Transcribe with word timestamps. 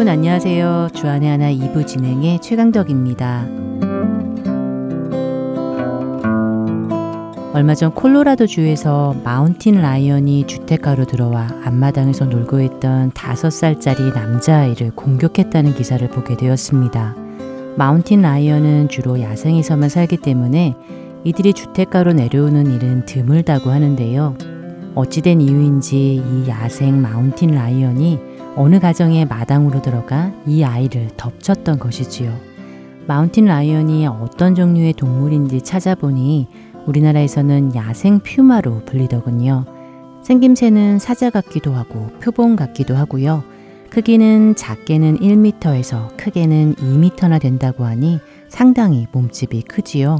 여러분 0.00 0.12
안녕하세요. 0.14 0.88
주 0.94 1.05
안의 1.05 1.28
하나 1.28 1.52
2부 1.52 1.86
진행의 1.86 2.40
최강덕입니다. 2.40 3.46
얼마 7.52 7.74
전 7.74 7.94
콜로라도 7.94 8.46
주에서 8.46 9.14
mountain 9.22 9.82
lion이 9.82 10.46
주택가로 10.46 11.04
들어와 11.04 11.48
앞마당에서 11.66 12.24
놀고 12.24 12.62
있던 12.62 13.10
5살짜리 13.10 14.14
남자아이를 14.14 14.92
공격했다는 14.92 15.74
기사를 15.74 16.08
보게 16.08 16.34
되었습니다. 16.34 17.14
mountain 17.76 18.22
lion은 18.22 18.88
주로 18.88 19.20
야생에서만 19.20 19.90
살기 19.90 20.16
때문에 20.16 20.76
이들이 21.24 21.52
주택가로 21.52 22.14
내려오는 22.14 22.72
일은 22.72 23.04
드물다고 23.04 23.68
하는데요. 23.68 24.34
어찌된 24.94 25.42
이유인지 25.42 26.14
이 26.14 26.48
야생 26.48 27.02
mountain 27.02 27.50
lion이 27.50 28.29
어느 28.56 28.80
가정의 28.80 29.26
마당으로 29.26 29.80
들어가 29.82 30.32
이 30.46 30.64
아이를 30.64 31.08
덮쳤던 31.16 31.78
것이지요. 31.78 32.34
마운틴 33.06 33.46
라이언이 33.46 34.06
어떤 34.06 34.54
종류의 34.54 34.92
동물인지 34.94 35.62
찾아보니 35.62 36.48
우리나라에서는 36.86 37.74
야생 37.74 38.20
퓨마로 38.20 38.84
불리더군요. 38.84 39.64
생김새는 40.22 40.98
사자 40.98 41.30
같기도 41.30 41.74
하고 41.74 42.08
표본 42.20 42.56
같기도 42.56 42.94
하고요. 42.94 43.42
크기는 43.90 44.54
작게는 44.54 45.18
1m에서 45.18 46.16
크게는 46.16 46.74
2m나 46.76 47.40
된다고 47.40 47.84
하니 47.84 48.20
상당히 48.48 49.06
몸집이 49.12 49.62
크지요. 49.62 50.18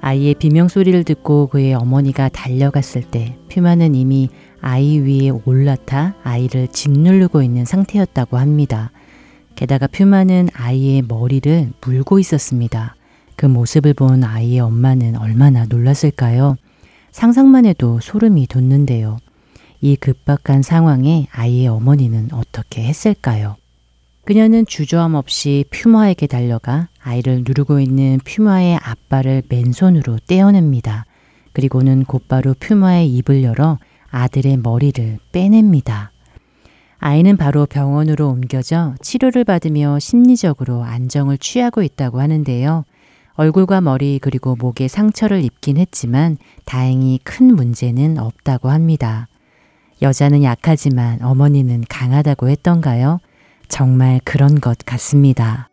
아이의 0.00 0.34
비명 0.34 0.68
소리를 0.68 1.02
듣고 1.04 1.46
그의 1.46 1.74
어머니가 1.74 2.28
달려갔을 2.28 3.02
때 3.02 3.36
퓨마는 3.48 3.94
이미 3.94 4.28
아이 4.62 5.00
위에 5.00 5.30
올라타 5.44 6.14
아이를 6.22 6.68
짓누르고 6.68 7.42
있는 7.42 7.64
상태였다고 7.64 8.38
합니다. 8.38 8.92
게다가 9.56 9.88
퓨마는 9.88 10.48
아이의 10.54 11.02
머리를 11.08 11.72
물고 11.84 12.20
있었습니다. 12.20 12.94
그 13.36 13.46
모습을 13.46 13.92
본 13.92 14.22
아이의 14.22 14.60
엄마는 14.60 15.16
얼마나 15.16 15.66
놀랐을까요? 15.66 16.56
상상만 17.10 17.66
해도 17.66 17.98
소름이 18.00 18.46
돋는데요. 18.46 19.18
이 19.80 19.96
급박한 19.96 20.62
상황에 20.62 21.26
아이의 21.32 21.66
어머니는 21.66 22.28
어떻게 22.32 22.84
했을까요? 22.84 23.56
그녀는 24.24 24.64
주저함 24.64 25.16
없이 25.16 25.64
퓨마에게 25.70 26.28
달려가 26.28 26.88
아이를 27.02 27.42
누르고 27.44 27.80
있는 27.80 28.20
퓨마의 28.24 28.78
앞발을 28.80 29.42
맨손으로 29.48 30.20
떼어냅니다. 30.28 31.04
그리고는 31.52 32.04
곧바로 32.04 32.54
퓨마의 32.60 33.12
입을 33.12 33.42
열어 33.42 33.78
아들의 34.12 34.58
머리를 34.58 35.18
빼냅니다. 35.32 36.12
아이는 36.98 37.36
바로 37.36 37.66
병원으로 37.66 38.28
옮겨져 38.28 38.94
치료를 39.02 39.42
받으며 39.42 39.98
심리적으로 39.98 40.84
안정을 40.84 41.38
취하고 41.38 41.82
있다고 41.82 42.20
하는데요. 42.20 42.84
얼굴과 43.34 43.80
머리 43.80 44.20
그리고 44.20 44.54
목에 44.54 44.86
상처를 44.86 45.42
입긴 45.42 45.78
했지만 45.78 46.36
다행히 46.64 47.18
큰 47.24 47.56
문제는 47.56 48.18
없다고 48.18 48.70
합니다. 48.70 49.26
여자는 50.00 50.44
약하지만 50.44 51.20
어머니는 51.22 51.84
강하다고 51.88 52.48
했던가요? 52.50 53.18
정말 53.68 54.20
그런 54.24 54.60
것 54.60 54.78
같습니다. 54.84 55.71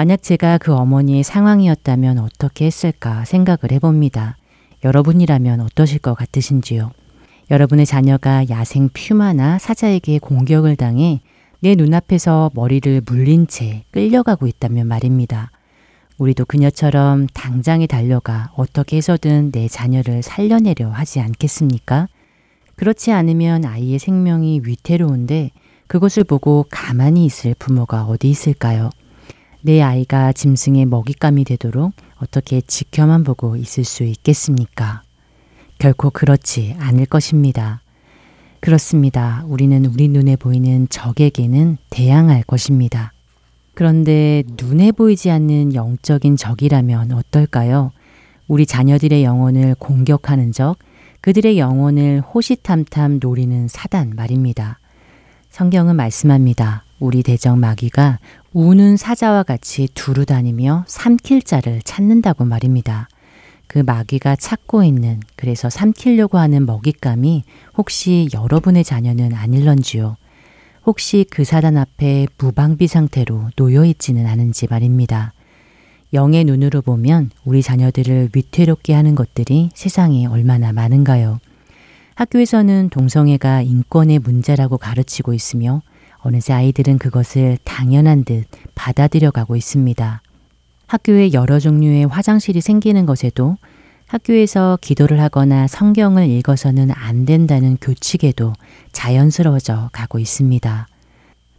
만약 0.00 0.22
제가 0.22 0.56
그 0.56 0.72
어머니의 0.72 1.22
상황이었다면 1.22 2.20
어떻게 2.20 2.64
했을까 2.64 3.26
생각을 3.26 3.70
해봅니다. 3.70 4.38
여러분이라면 4.82 5.60
어떠실 5.60 5.98
것 5.98 6.14
같으신지요? 6.14 6.90
여러분의 7.50 7.84
자녀가 7.84 8.48
야생 8.48 8.88
퓨마나 8.94 9.58
사자에게 9.58 10.18
공격을 10.18 10.76
당해 10.76 11.20
내 11.58 11.74
눈앞에서 11.74 12.50
머리를 12.54 13.02
물린 13.04 13.46
채 13.46 13.84
끌려가고 13.90 14.46
있다면 14.46 14.86
말입니다. 14.86 15.50
우리도 16.16 16.46
그녀처럼 16.46 17.26
당장에 17.34 17.86
달려가 17.86 18.52
어떻게 18.56 18.96
해서든 18.96 19.52
내 19.52 19.68
자녀를 19.68 20.22
살려내려 20.22 20.88
하지 20.88 21.20
않겠습니까? 21.20 22.08
그렇지 22.76 23.12
않으면 23.12 23.66
아이의 23.66 23.98
생명이 23.98 24.62
위태로운데 24.64 25.50
그것을 25.88 26.24
보고 26.24 26.64
가만히 26.70 27.26
있을 27.26 27.54
부모가 27.58 28.04
어디 28.04 28.30
있을까요? 28.30 28.88
내 29.62 29.82
아이가 29.82 30.32
짐승의 30.32 30.86
먹잇감이 30.86 31.44
되도록 31.44 31.92
어떻게 32.18 32.60
지켜만 32.60 33.24
보고 33.24 33.56
있을 33.56 33.84
수 33.84 34.04
있겠습니까? 34.04 35.02
결코 35.78 36.10
그렇지 36.10 36.76
않을 36.78 37.06
것입니다. 37.06 37.80
그렇습니다. 38.60 39.44
우리는 39.46 39.84
우리 39.86 40.08
눈에 40.08 40.36
보이는 40.36 40.86
적에게는 40.88 41.78
대항할 41.90 42.42
것입니다. 42.42 43.12
그런데 43.74 44.42
눈에 44.62 44.92
보이지 44.92 45.30
않는 45.30 45.74
영적인 45.74 46.36
적이라면 46.36 47.12
어떨까요? 47.12 47.92
우리 48.48 48.66
자녀들의 48.66 49.24
영혼을 49.24 49.74
공격하는 49.78 50.52
적, 50.52 50.76
그들의 51.20 51.58
영혼을 51.58 52.20
호시탐탐 52.20 53.20
노리는 53.22 53.68
사단 53.68 54.14
말입니다. 54.16 54.78
성경은 55.50 55.96
말씀합니다. 55.96 56.84
우리 56.98 57.22
대적 57.22 57.58
마귀가 57.58 58.18
우는 58.52 58.96
사자와 58.96 59.44
같이 59.44 59.88
두루 59.94 60.24
다니며 60.24 60.84
삼킬 60.88 61.42
자를 61.42 61.80
찾는다고 61.84 62.44
말입니다. 62.44 63.08
그 63.68 63.78
마귀가 63.78 64.34
찾고 64.34 64.82
있는 64.82 65.20
그래서 65.36 65.70
삼키려고 65.70 66.38
하는 66.38 66.66
먹잇감이 66.66 67.44
혹시 67.76 68.28
여러분의 68.34 68.82
자녀는 68.82 69.34
아닐런지요. 69.34 70.16
혹시 70.84 71.24
그 71.30 71.44
사단 71.44 71.76
앞에 71.76 72.26
무방비 72.38 72.88
상태로 72.88 73.50
놓여 73.54 73.84
있지는 73.84 74.26
않은지 74.26 74.66
말입니다. 74.68 75.32
영의 76.12 76.42
눈으로 76.42 76.82
보면 76.82 77.30
우리 77.44 77.62
자녀들을 77.62 78.30
위태롭게 78.34 78.94
하는 78.94 79.14
것들이 79.14 79.70
세상에 79.74 80.26
얼마나 80.26 80.72
많은가요? 80.72 81.38
학교에서는 82.16 82.88
동성애가 82.90 83.62
인권의 83.62 84.18
문제라고 84.18 84.76
가르치고 84.76 85.34
있으며 85.34 85.82
어느새 86.22 86.52
아이들은 86.52 86.98
그것을 86.98 87.58
당연한 87.64 88.24
듯 88.24 88.46
받아들여 88.74 89.30
가고 89.30 89.56
있습니다. 89.56 90.22
학교에 90.86 91.32
여러 91.32 91.58
종류의 91.60 92.06
화장실이 92.06 92.60
생기는 92.60 93.06
것에도 93.06 93.56
학교에서 94.06 94.76
기도를 94.80 95.20
하거나 95.20 95.68
성경을 95.68 96.28
읽어서는 96.28 96.90
안 96.90 97.26
된다는 97.26 97.76
교칙에도 97.80 98.52
자연스러워져 98.90 99.90
가고 99.92 100.18
있습니다. 100.18 100.88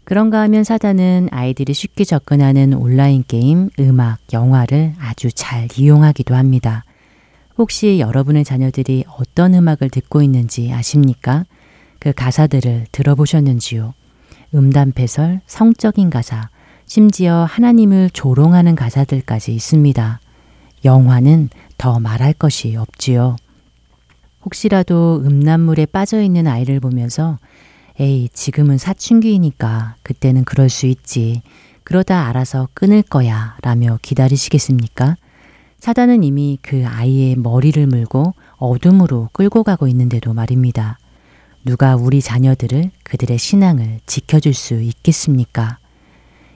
그런가 0.03 0.41
하면 0.41 0.65
사단은 0.65 1.29
아이들이 1.31 1.73
쉽게 1.73 2.03
접근하는 2.03 2.73
온라인 2.73 3.23
게임, 3.25 3.69
음악, 3.79 4.17
영화를 4.33 4.93
아주 4.99 5.31
잘 5.31 5.69
이용하기도 5.77 6.35
합니다. 6.35 6.83
혹시 7.57 7.99
여러분의 7.99 8.43
자녀들이 8.43 9.05
어떤 9.17 9.53
음악을 9.53 9.89
듣고 9.89 10.21
있는지 10.21 10.73
아십니까? 10.73 11.45
그 11.99 12.11
가사들을 12.11 12.87
들어보셨는지요? 12.91 13.93
음담패설, 14.53 15.41
성적인 15.45 16.09
가사, 16.09 16.49
심지어 16.85 17.45
하나님을 17.49 18.09
조롱하는 18.11 18.75
가사들까지 18.75 19.53
있습니다. 19.53 20.19
영화는 20.83 21.49
더 21.77 21.99
말할 21.99 22.33
것이 22.33 22.75
없지요. 22.75 23.37
혹시라도 24.43 25.21
음란물에 25.25 25.85
빠져 25.85 26.21
있는 26.21 26.47
아이를 26.47 26.79
보면서 26.79 27.37
에이, 27.99 28.29
지금은 28.33 28.77
사춘기이니까 28.77 29.95
그때는 30.01 30.43
그럴 30.43 30.69
수 30.69 30.87
있지. 30.87 31.41
그러다 31.83 32.27
알아서 32.27 32.67
끊을 32.73 33.03
거야. 33.03 33.55
라며 33.61 33.99
기다리시겠습니까? 34.01 35.17
사단은 35.77 36.23
이미 36.23 36.57
그 36.61 36.85
아이의 36.87 37.35
머리를 37.35 37.85
물고 37.87 38.33
어둠으로 38.57 39.29
끌고 39.33 39.63
가고 39.63 39.87
있는데도 39.87 40.33
말입니다. 40.33 40.97
누가 41.63 41.95
우리 41.95 42.21
자녀들을 42.21 42.91
그들의 43.03 43.37
신앙을 43.37 43.99
지켜줄 44.05 44.53
수 44.53 44.81
있겠습니까? 44.81 45.77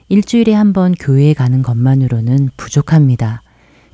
일주일에 0.08 0.52
한 0.52 0.72
번 0.72 0.94
교회에 0.94 1.34
가는 1.34 1.62
것만으로는 1.62 2.50
부족합니다. 2.56 3.42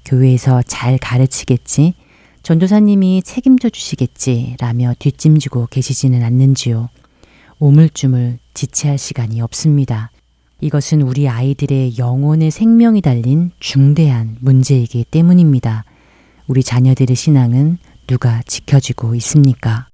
교회에서 0.05 0.63
잘 0.63 0.99
가르치겠지, 0.99 1.95
전도사님이 2.43 3.23
책임져 3.23 3.69
주시겠지, 3.71 4.57
라며 4.59 4.95
뒷짐지고 4.99 5.69
계시지는 5.71 6.23
않는지요. 6.23 6.89
우물쭈물 7.59 8.39
지체할 8.55 8.99
시간이 8.99 9.41
없습니다. 9.41 10.11
이것은 10.61 11.03
우리 11.03 11.29
아이들의 11.29 11.99
영혼의 11.99 12.51
생명이 12.51 13.01
달린 13.01 13.51
중대한 13.61 14.37
문제이기 14.41 15.05
때문입니다. 15.11 15.85
우리 16.49 16.63
자녀들의 16.63 17.15
신앙은 17.15 17.79
누가 18.07 18.43
지켜주고 18.47 19.15
있습니까? 19.17 19.87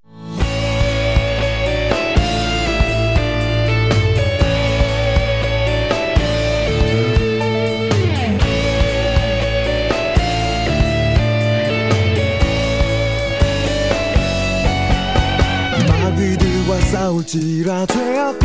싸울지라 16.92 17.86
죄악 17.86 18.42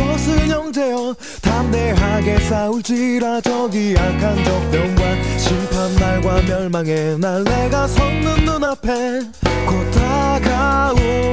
형제여 0.50 1.14
담대하게 1.40 2.38
싸울지라 2.40 3.40
저기 3.40 3.94
악한 3.98 4.44
적병과 4.44 5.22
심판 5.38 5.94
날과 5.96 6.42
멸망의 6.42 7.18
날 7.18 7.42
내가 7.44 7.86
섰는 7.86 8.44
눈앞에 8.44 9.20
곧 9.66 9.90
다가오리라 9.92 11.24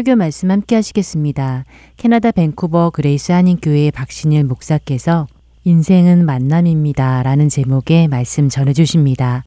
설교 0.00 0.16
말씀 0.16 0.50
함께 0.50 0.76
하시겠습니다. 0.76 1.64
캐나다 1.98 2.30
밴쿠버 2.30 2.90
그레이스 2.90 3.32
한인교회 3.32 3.90
박신일 3.90 4.44
목사께서 4.44 5.26
인생은 5.64 6.24
만남입니다. 6.24 7.22
라는 7.22 7.50
제목의 7.50 8.08
말씀 8.08 8.48
전해 8.48 8.72
주십니다. 8.72 9.44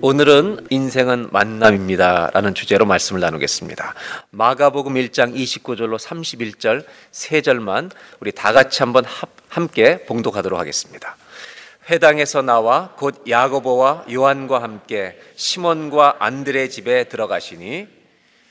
오늘은 0.00 0.66
인생은 0.70 1.28
만남입니다. 1.32 2.30
라는 2.34 2.54
주제로 2.54 2.84
말씀을 2.84 3.20
나누겠습니다. 3.20 3.94
마가복음 4.30 4.94
1장 4.94 5.34
29절로 5.34 5.98
31절 5.98 6.84
세 7.10 7.40
절만 7.40 7.90
우리 8.20 8.30
다 8.30 8.52
같이 8.52 8.82
한번 8.82 9.04
합- 9.06 9.30
함께 9.48 10.04
봉독하도록 10.04 10.58
하겠습니다. 10.58 11.16
회당에서 11.90 12.42
나와 12.42 12.94
곧 12.96 13.22
야고보와 13.28 14.06
요한과 14.12 14.62
함께 14.62 15.18
시몬과 15.36 16.16
안드레 16.18 16.68
집에 16.68 17.04
들어가시니 17.04 17.86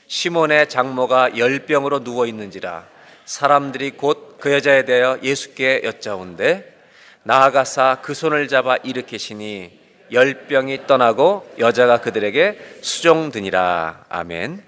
시몬의 0.06 0.68
장모가 0.68 1.36
열병으로 1.38 2.02
누워 2.02 2.26
있는지라 2.26 2.86
사람들이 3.24 3.92
곧 3.92 4.28
그 4.38 4.52
여자에 4.52 4.84
대하여 4.84 5.18
예수께 5.22 5.82
여짜온데 5.84 6.76
나아가사 7.24 7.98
그 8.02 8.14
손을 8.14 8.48
잡아 8.48 8.76
일으키시니 8.76 9.78
열병이 10.12 10.86
떠나고 10.86 11.54
여자가 11.58 12.00
그들에게 12.00 12.58
수종드니라 12.80 14.06
아멘. 14.08 14.62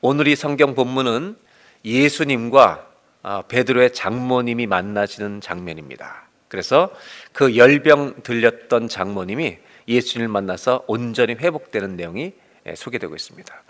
오늘 0.00 0.26
이 0.26 0.36
성경 0.36 0.74
본문은 0.74 1.36
예수님과 1.84 2.88
아, 3.22 3.42
베드로의 3.42 3.94
장모님이 3.94 4.66
만나시는 4.66 5.40
장면입니다. 5.40 6.23
그래서 6.54 6.88
그 7.32 7.56
열병 7.56 8.22
들렸던 8.22 8.88
장모님이 8.88 9.58
예수님을 9.88 10.28
만나서 10.28 10.84
온전히 10.86 11.34
회복되는 11.34 11.96
내용이 11.96 12.32
예, 12.66 12.74
소개되고 12.76 13.12
있습니다. 13.12 13.62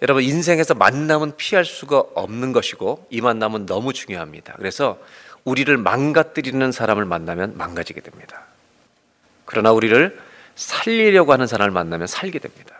여러분 0.00 0.22
인생에서 0.22 0.72
만남은 0.72 1.36
피할 1.36 1.66
수가 1.66 2.02
없는 2.14 2.52
것이고 2.52 3.06
이 3.10 3.20
만남은 3.20 3.66
너무 3.66 3.92
중요합니다. 3.92 4.54
그래서 4.56 4.98
우리를 5.44 5.76
망가뜨리는 5.76 6.72
사람을 6.72 7.04
만나면 7.04 7.58
망가지게 7.58 8.00
됩니다. 8.00 8.46
그러나 9.44 9.72
우리를 9.72 10.18
살리려고 10.54 11.34
하는 11.34 11.46
사람을 11.46 11.72
만나면 11.72 12.06
살게 12.06 12.38
됩니다. 12.38 12.74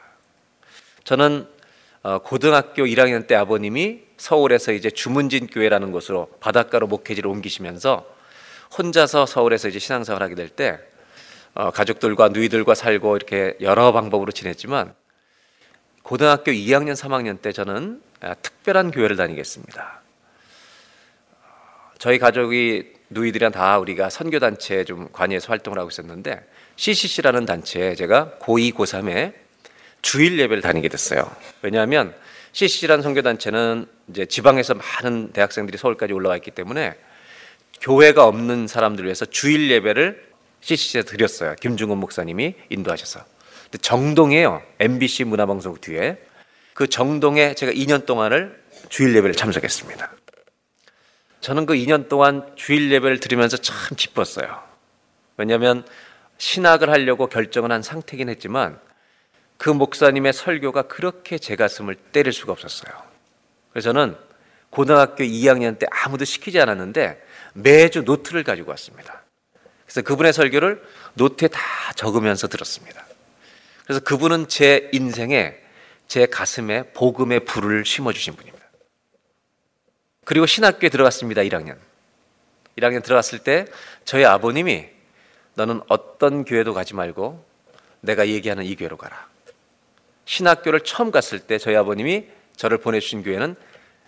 저는 1.04 1.46
어, 2.02 2.18
고등학교 2.20 2.84
1학년 2.84 3.26
때 3.26 3.34
아버님이 3.34 4.04
서울에서 4.16 4.72
이제 4.72 4.88
주문진 4.90 5.48
교회라는 5.48 5.92
곳으로 5.92 6.30
바닷가로 6.40 6.86
목회지를 6.86 7.28
옮기시면서 7.28 8.16
혼자서 8.78 9.26
서울에서 9.26 9.68
이제 9.68 9.78
신앙생활 9.78 10.22
하게 10.22 10.36
될때 10.36 10.78
어, 11.54 11.70
가족들과 11.72 12.28
누이들과 12.28 12.74
살고 12.74 13.16
이렇게 13.16 13.56
여러 13.60 13.92
방법으로 13.92 14.30
지냈지만 14.30 14.94
고등학교 16.02 16.52
2학년 16.52 16.94
3학년 16.94 17.42
때 17.42 17.52
저는 17.52 18.00
아, 18.20 18.34
특별한 18.34 18.92
교회를 18.92 19.16
다니겠습니다. 19.16 20.00
저희 21.98 22.18
가족이 22.18 22.92
누이들이랑 23.10 23.52
다 23.52 23.78
우리가 23.78 24.08
선교 24.08 24.38
단체에 24.38 24.84
좀 24.84 25.08
관여해서 25.12 25.48
활동을 25.48 25.78
하고 25.78 25.88
있었는데 25.88 26.46
CCC라는 26.76 27.44
단체에 27.44 27.96
제가 27.96 28.36
고2, 28.40 28.74
고3에 28.74 29.34
주일 30.00 30.38
예배를 30.38 30.62
다니게 30.62 30.88
됐어요. 30.88 31.28
왜냐하면 31.62 32.14
CCC라는 32.52 33.02
선교 33.02 33.22
단체는 33.22 33.86
이제 34.08 34.26
지방에서 34.26 34.74
많은 34.74 35.32
대학생들이 35.32 35.76
서울까지 35.76 36.12
올라와 36.12 36.36
있기 36.36 36.52
때문에 36.52 36.96
교회가 37.80 38.26
없는 38.26 38.66
사람들을 38.66 39.06
위해서 39.06 39.24
주일 39.24 39.70
예배를 39.70 40.28
CCC에 40.60 41.02
드렸어요. 41.02 41.54
김중원 41.60 41.98
목사님이 41.98 42.54
인도하셔서. 42.70 43.24
근데 43.64 43.78
정동에요. 43.78 44.62
MBC 44.80 45.24
문화방송 45.24 45.76
뒤에 45.80 46.18
그 46.74 46.86
정동에 46.86 47.54
제가 47.54 47.72
2년 47.72 48.06
동안을 48.06 48.62
주일 48.88 49.14
예배를 49.16 49.34
참석했습니다. 49.34 50.12
저는 51.40 51.66
그 51.66 51.74
2년 51.74 52.08
동안 52.08 52.50
주일 52.56 52.90
예배를 52.90 53.20
들으면서 53.20 53.56
참 53.56 53.76
기뻤어요. 53.96 54.62
왜냐하면 55.36 55.84
신학을 56.38 56.90
하려고 56.90 57.28
결정을 57.28 57.70
한 57.70 57.82
상태긴 57.82 58.28
했지만 58.28 58.78
그 59.56 59.70
목사님의 59.70 60.32
설교가 60.32 60.82
그렇게 60.82 61.38
제 61.38 61.56
가슴을 61.56 61.94
때릴 61.94 62.32
수가 62.32 62.52
없었어요. 62.52 62.92
그래서 63.70 63.92
저는 63.92 64.16
고등학교 64.70 65.24
2학년 65.24 65.78
때 65.78 65.86
아무도 65.90 66.24
시키지 66.24 66.60
않았는데 66.60 67.20
매주 67.54 68.02
노트를 68.02 68.44
가지고 68.44 68.70
왔습니다. 68.70 69.22
그래서 69.84 70.02
그분의 70.02 70.32
설교를 70.32 70.82
노트에 71.14 71.48
다 71.48 71.60
적으면서 71.94 72.46
들었습니다. 72.48 73.06
그래서 73.84 74.00
그분은 74.00 74.48
제 74.48 74.90
인생에 74.92 75.54
제 76.08 76.26
가슴에 76.26 76.92
복음의 76.92 77.44
불을 77.44 77.84
심어주신 77.84 78.34
분입니다. 78.36 78.66
그리고 80.24 80.46
신학교에 80.46 80.90
들어갔습니다. 80.90 81.42
1학년. 81.42 81.78
1학년 82.76 83.02
들어갔을 83.02 83.38
때 83.38 83.66
저희 84.04 84.24
아버님이 84.24 84.86
너는 85.54 85.80
어떤 85.88 86.44
교회도 86.44 86.74
가지 86.74 86.94
말고 86.94 87.44
내가 88.00 88.28
얘기하는 88.28 88.64
이 88.64 88.76
교회로 88.76 88.96
가라. 88.96 89.26
신학교를 90.26 90.80
처음 90.80 91.10
갔을 91.10 91.40
때 91.40 91.58
저희 91.58 91.74
아버님이 91.74 92.26
저를 92.56 92.78
보내주신 92.78 93.22
교회는 93.22 93.56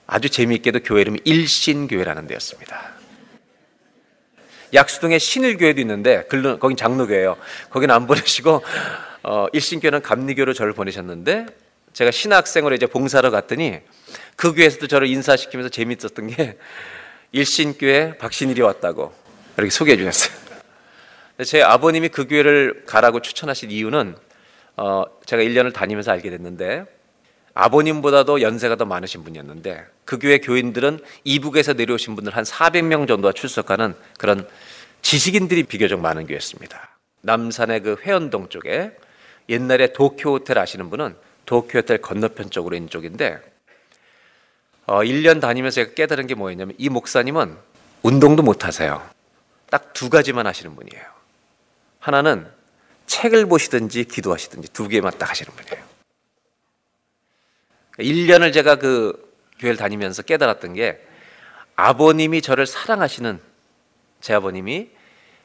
아주 0.06 0.28
재미있게도 0.28 0.80
교회 0.80 1.00
이름이 1.00 1.20
일신교회라는 1.24 2.26
데였습니다. 2.26 2.99
약수동에 4.72 5.18
신일교회도 5.18 5.80
있는데 5.80 6.24
거긴 6.26 6.76
장로교회예요. 6.76 7.36
거기는 7.70 7.94
안 7.94 8.06
보내시고 8.06 8.62
어, 9.22 9.46
일신교회는 9.52 10.02
감리교로 10.02 10.54
저를 10.54 10.72
보내셨는데 10.72 11.46
제가 11.92 12.10
신학생으로 12.10 12.74
이제 12.74 12.86
봉사를 12.86 13.28
갔더니 13.30 13.80
그 14.36 14.54
교회에서도 14.54 14.86
저를 14.86 15.08
인사시키면서 15.08 15.68
재밌었던 15.70 16.26
게 16.28 16.56
일신교회 17.32 18.18
박신일이 18.18 18.60
왔다고 18.62 19.12
이렇게 19.56 19.70
소개해 19.70 19.96
주셨어요. 19.96 20.38
제 21.44 21.62
아버님이 21.62 22.08
그 22.08 22.26
교회를 22.26 22.84
가라고 22.86 23.20
추천하신 23.20 23.70
이유는 23.70 24.16
어, 24.76 25.04
제가 25.26 25.42
1년을 25.42 25.72
다니면서 25.72 26.12
알게 26.12 26.30
됐는데 26.30 26.84
아버님보다도 27.60 28.40
연세가 28.40 28.76
더 28.76 28.84
많으신 28.84 29.22
분이었는데 29.24 29.86
그 30.04 30.18
교회 30.18 30.38
교인들은 30.38 31.00
이북에서 31.24 31.74
내려오신 31.74 32.16
분들 32.16 32.34
한 32.34 32.44
400명 32.44 33.06
정도가 33.06 33.32
출석하는 33.32 33.94
그런 34.18 34.48
지식인들이 35.02 35.64
비교적 35.64 36.00
많은 36.00 36.26
교회였습니다. 36.26 36.96
남산의 37.22 37.82
그 37.82 37.96
회원동 38.02 38.48
쪽에 38.48 38.92
옛날에 39.48 39.92
도쿄 39.92 40.32
호텔 40.32 40.58
아시는 40.58 40.90
분은 40.90 41.14
도쿄 41.44 41.78
호텔 41.78 41.98
건너편 41.98 42.50
쪽으로 42.50 42.76
있는 42.76 42.88
쪽인데 42.88 43.38
어, 44.86 45.00
1년 45.00 45.40
다니면서 45.40 45.76
제가 45.76 45.94
깨달은 45.94 46.26
게 46.26 46.34
뭐였냐면 46.34 46.74
이 46.78 46.88
목사님은 46.88 47.56
운동도 48.02 48.42
못 48.42 48.64
하세요. 48.64 49.02
딱 49.70 49.92
두 50.00 50.08
가지만 50.08 50.46
하시는 50.46 50.74
분이에요. 50.74 51.04
하나는 51.98 52.46
책을 53.06 53.44
보시든지 53.44 54.04
기도하시든지 54.04 54.72
두 54.72 54.88
개만 54.88 55.12
딱 55.18 55.28
하시는 55.28 55.52
분이에요. 55.54 55.99
1년을 58.00 58.52
제가 58.52 58.76
그 58.76 59.30
교회를 59.58 59.76
다니면서 59.76 60.22
깨달았던 60.22 60.74
게 60.74 60.98
아버님이 61.76 62.42
저를 62.42 62.66
사랑하시는 62.66 63.40
제 64.20 64.34
아버님이 64.34 64.88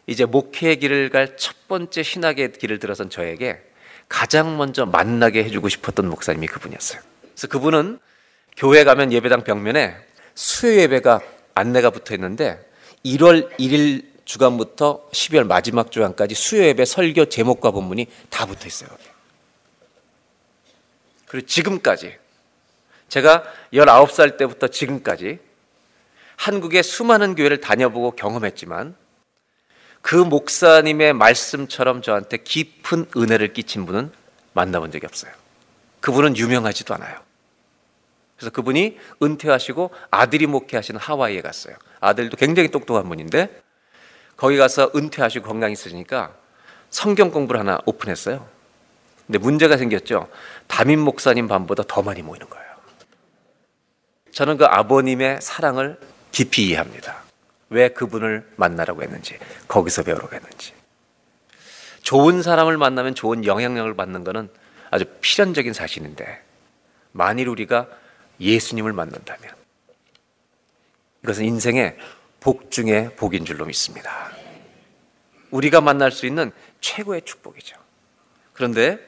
이제 0.07 0.25
목회의 0.25 0.77
길을 0.77 1.09
갈 1.09 1.37
첫 1.65 1.67
번째 1.67 2.03
신학의 2.03 2.53
길을 2.53 2.79
들어선 2.79 3.09
저에게 3.09 3.59
가장 4.07 4.57
먼저 4.57 4.85
만나게 4.85 5.43
해주고 5.43 5.67
싶었던 5.69 6.07
목사님이 6.07 6.47
그분이었어요. 6.47 7.01
그래서 7.21 7.47
그분은 7.47 7.99
교회 8.55 8.83
가면 8.83 9.11
예배당 9.11 9.43
벽면에 9.43 9.95
수요 10.35 10.79
예배가 10.81 11.21
안내가 11.55 11.89
붙어 11.89 12.13
있는데 12.13 12.59
1월 13.03 13.49
1일 13.57 14.05
주간부터 14.25 15.09
12월 15.11 15.47
마지막 15.47 15.91
주간까지 15.91 16.35
수요 16.35 16.63
예배 16.65 16.85
설교 16.85 17.25
제목과 17.25 17.71
본문이 17.71 18.07
다 18.29 18.45
붙어 18.45 18.67
있어요. 18.67 18.89
그리고 21.25 21.47
지금까지 21.47 22.15
제가 23.09 23.43
19살 23.73 24.37
때부터 24.37 24.67
지금까지 24.67 25.39
한국의 26.37 26.83
수많은 26.83 27.35
교회를 27.35 27.61
다녀보고 27.61 28.11
경험했지만 28.11 28.95
그 30.01 30.15
목사님의 30.15 31.13
말씀처럼 31.13 32.01
저한테 32.01 32.37
깊은 32.37 33.07
은혜를 33.17 33.53
끼친 33.53 33.85
분은 33.85 34.11
만나본 34.53 34.91
적이 34.91 35.07
없어요. 35.07 35.31
그분은 35.99 36.37
유명하지도 36.37 36.93
않아요. 36.95 37.19
그래서 38.37 38.51
그분이 38.51 38.99
은퇴하시고 39.23 39.91
아들이 40.11 40.45
목회하시는 40.45 40.99
하와이에 40.99 41.41
갔어요. 41.41 41.75
아들도 42.01 42.37
굉장히 42.37 42.69
똑똑한 42.69 43.07
분인데 43.07 43.61
거기 44.37 44.57
가서 44.57 44.91
은퇴하시고 44.95 45.47
건강 45.47 45.71
있으시니까 45.71 46.35
성경 46.89 47.31
공부를 47.31 47.61
하나 47.61 47.79
오픈했어요. 47.85 48.47
근데 49.25 49.39
문제가 49.39 49.77
생겼죠. 49.77 50.29
담임 50.67 50.99
목사님 50.99 51.47
반보다 51.47 51.83
더 51.87 52.01
많이 52.03 52.21
모이는 52.21 52.47
거예요. 52.49 52.64
저는 54.35 54.57
그 54.57 54.65
아버님의 54.65 55.39
사랑을 55.41 55.97
깊이 56.33 56.67
이해합니다. 56.67 57.23
왜 57.69 57.87
그분을 57.87 58.45
만나라고 58.57 59.01
했는지, 59.01 59.39
거기서 59.69 60.03
배우라고 60.03 60.35
했는지. 60.35 60.73
좋은 62.03 62.43
사람을 62.43 62.77
만나면 62.77 63.15
좋은 63.15 63.45
영향력을 63.45 63.95
받는 63.95 64.25
것은 64.25 64.49
아주 64.91 65.05
필연적인 65.21 65.71
사실인데, 65.71 66.43
만일 67.13 67.47
우리가 67.47 67.87
예수님을 68.41 68.91
만난다면, 68.91 69.55
이것은 71.23 71.45
인생의 71.45 71.97
복 72.41 72.71
중의 72.71 73.15
복인 73.15 73.45
줄로 73.45 73.63
믿습니다. 73.63 74.31
우리가 75.49 75.79
만날 75.79 76.11
수 76.11 76.25
있는 76.25 76.51
최고의 76.81 77.21
축복이죠. 77.21 77.77
그런데 78.51 78.99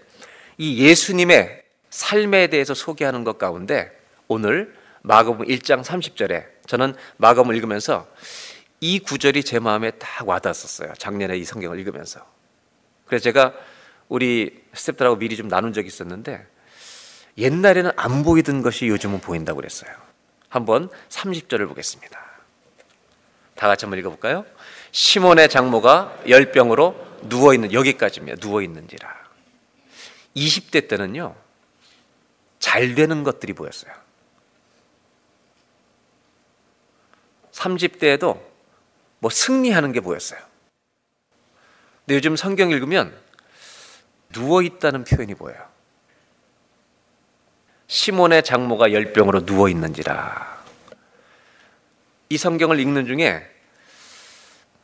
이 0.58 0.86
예수님의 0.86 1.64
삶에 1.90 2.48
대해서 2.48 2.74
소개하는 2.74 3.26
것 3.26 3.38
가운데 3.38 3.92
오늘 4.30 4.77
마가복음 5.08 5.46
1장 5.48 5.84
30절에 5.84 6.46
저는 6.68 6.94
마가복음을 7.18 7.56
읽으면서 7.56 8.08
이 8.82 9.00
구절이 9.00 9.44
제 9.44 9.60
마음에 9.60 9.92
딱 9.92 10.28
와닿았었어요. 10.28 10.94
작년에 10.98 11.38
이 11.38 11.44
성경을 11.46 11.80
읽으면서. 11.80 12.26
그래서 13.06 13.24
제가 13.24 13.54
우리 14.10 14.62
스태프들하고 14.74 15.18
미리 15.18 15.36
좀 15.36 15.48
나눈 15.48 15.74
적이 15.74 15.88
있었는데 15.88 16.46
옛날에는 17.38 17.92
안 17.96 18.24
보이던 18.24 18.62
것이 18.62 18.88
요즘은 18.88 19.22
보인다고 19.22 19.58
그랬어요. 19.58 19.92
한번 20.50 20.90
30절을 21.10 21.68
보겠습니다. 21.70 22.20
다 23.56 23.68
같이 23.68 23.86
한번 23.86 24.00
읽어볼까요? 24.00 24.46
시몬의 24.92 25.50
장모가 25.50 26.24
열병으로 26.28 27.08
누워 27.24 27.54
있는 27.54 27.72
여기까지입니다. 27.74 28.38
누워 28.40 28.62
있는지라. 28.62 29.10
20대 30.36 30.88
때는요 30.88 31.36
잘 32.60 32.94
되는 32.94 33.24
것들이 33.24 33.54
보였어요. 33.54 34.07
30대에도 37.58 38.40
뭐 39.20 39.32
승리하는 39.32 39.92
게 39.92 40.00
보였어요. 40.00 40.40
근데 42.06 42.16
요즘 42.16 42.36
성경 42.36 42.70
읽으면 42.70 43.16
누워 44.32 44.62
있다는 44.62 45.04
표현이 45.04 45.36
보여요. 45.36 45.58
시몬의 47.88 48.44
장모가 48.44 48.92
열병으로 48.92 49.46
누워 49.46 49.70
있는지라. 49.70 50.58
이 52.30 52.38
성경을 52.38 52.80
읽는 52.80 53.06
중에 53.08 53.46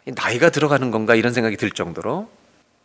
나이가 0.05 0.49
들어가는 0.49 0.91
건가 0.91 1.15
이런 1.15 1.33
생각이 1.33 1.57
들 1.57 1.71
정도로 1.71 2.29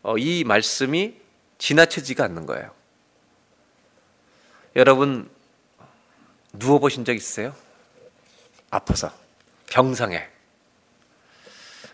어, 0.03 0.19
이 0.19 0.45
말씀이 0.45 1.15
지나치지가 1.59 2.25
않는 2.25 2.47
거예요. 2.47 2.71
여러분 4.77 5.29
누워 6.53 6.79
보신 6.79 7.05
적 7.05 7.15
있으세요? 7.15 7.55
아파서 8.71 9.13
병상에 9.71 10.27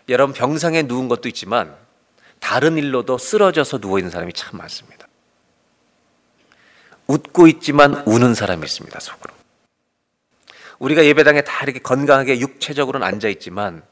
여러분 0.09 0.33
병상에 0.33 0.83
누운 0.83 1.07
것도 1.07 1.27
있지만 1.29 1.75
다른 2.39 2.77
일로도 2.77 3.17
쓰러져서 3.17 3.79
누워 3.79 3.97
있는 3.97 4.11
사람이 4.11 4.33
참 4.33 4.57
많습니다. 4.57 5.07
웃고 7.07 7.47
있지만 7.47 8.03
우는 8.07 8.33
사람이 8.33 8.63
있습니다, 8.63 8.99
속으로. 8.99 9.33
우리가 10.79 11.05
예배당에 11.05 11.41
다 11.41 11.63
이렇게 11.63 11.79
건강하게 11.79 12.39
육체적으로는 12.39 13.05
앉아 13.07 13.29
있지만 13.29 13.83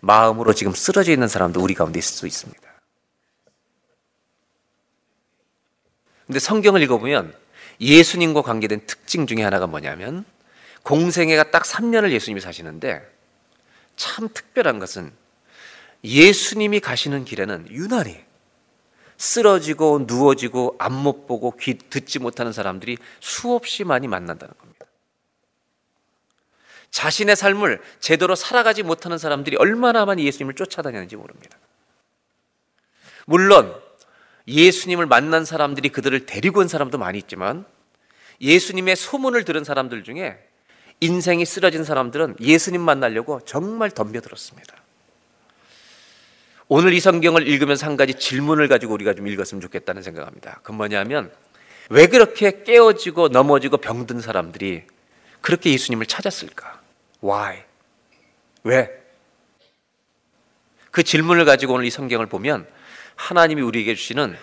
마음으로 0.00 0.54
지금 0.54 0.72
쓰러져 0.72 1.12
있는 1.12 1.28
사람도 1.28 1.60
우리 1.60 1.74
가운데 1.74 1.98
있을 1.98 2.14
수 2.14 2.26
있습니다. 2.26 2.60
근데 6.26 6.38
성경을 6.38 6.82
읽어보면 6.82 7.34
예수님과 7.80 8.42
관계된 8.42 8.86
특징 8.86 9.26
중에 9.26 9.42
하나가 9.42 9.66
뭐냐면 9.66 10.24
공생애가 10.82 11.50
딱 11.50 11.64
3년을 11.64 12.10
예수님이 12.10 12.40
사시는데 12.40 13.06
참 13.96 14.28
특별한 14.32 14.78
것은 14.78 15.12
예수님이 16.02 16.80
가시는 16.80 17.24
길에는 17.24 17.68
유난히 17.70 18.24
쓰러지고 19.18 20.04
누워지고 20.06 20.76
앞못 20.78 21.26
보고 21.26 21.54
귀 21.58 21.76
듣지 21.76 22.18
못하는 22.18 22.52
사람들이 22.52 22.96
수없이 23.20 23.84
많이 23.84 24.08
만난다는 24.08 24.54
겁니다. 24.56 24.86
자신의 26.90 27.36
삶을 27.36 27.82
제대로 28.00 28.34
살아가지 28.34 28.82
못하는 28.82 29.18
사람들이 29.18 29.56
얼마나 29.56 30.06
많이 30.06 30.24
예수님을 30.26 30.54
쫓아다녔는지 30.54 31.16
모릅니다. 31.16 31.58
물론 33.26 33.78
예수님을 34.48 35.06
만난 35.06 35.44
사람들이 35.44 35.90
그들을 35.90 36.26
데리고 36.26 36.60
온 36.60 36.68
사람도 36.68 36.98
많이 36.98 37.18
있지만 37.18 37.66
예수님의 38.40 38.96
소문을 38.96 39.44
들은 39.44 39.64
사람들 39.64 40.02
중에 40.02 40.38
인생이 41.00 41.44
쓰러진 41.44 41.84
사람들은 41.84 42.36
예수님 42.40 42.80
만나려고 42.80 43.40
정말 43.44 43.90
덤벼들었습니다. 43.90 44.74
오늘 46.68 46.92
이 46.92 47.00
성경을 47.00 47.48
읽으면서 47.48 47.86
한 47.86 47.96
가지 47.96 48.14
질문을 48.14 48.68
가지고 48.68 48.94
우리가 48.94 49.14
좀 49.14 49.26
읽었으면 49.26 49.60
좋겠다는 49.60 50.02
생각합니다. 50.02 50.60
그 50.62 50.72
뭐냐면 50.72 51.32
왜 51.88 52.06
그렇게 52.06 52.62
깨어지고 52.62 53.28
넘어지고 53.28 53.78
병든 53.78 54.20
사람들이 54.20 54.84
그렇게 55.40 55.72
예수님을 55.72 56.06
찾았을까? 56.06 56.80
Why? 57.24 57.64
왜? 58.62 58.90
그 60.90 61.02
질문을 61.02 61.44
가지고 61.44 61.74
오늘 61.74 61.86
이 61.86 61.90
성경을 61.90 62.26
보면 62.26 62.66
하나님이 63.16 63.62
우리에게 63.62 63.94
주시는 63.94 64.36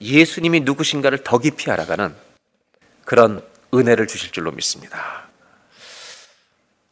예수님이 0.00 0.60
누구신가를 0.60 1.18
더 1.22 1.38
깊이 1.38 1.70
알아가는 1.70 2.14
그런 3.04 3.42
은혜를 3.72 4.06
주실 4.06 4.32
줄로 4.32 4.50
믿습니다. 4.50 5.27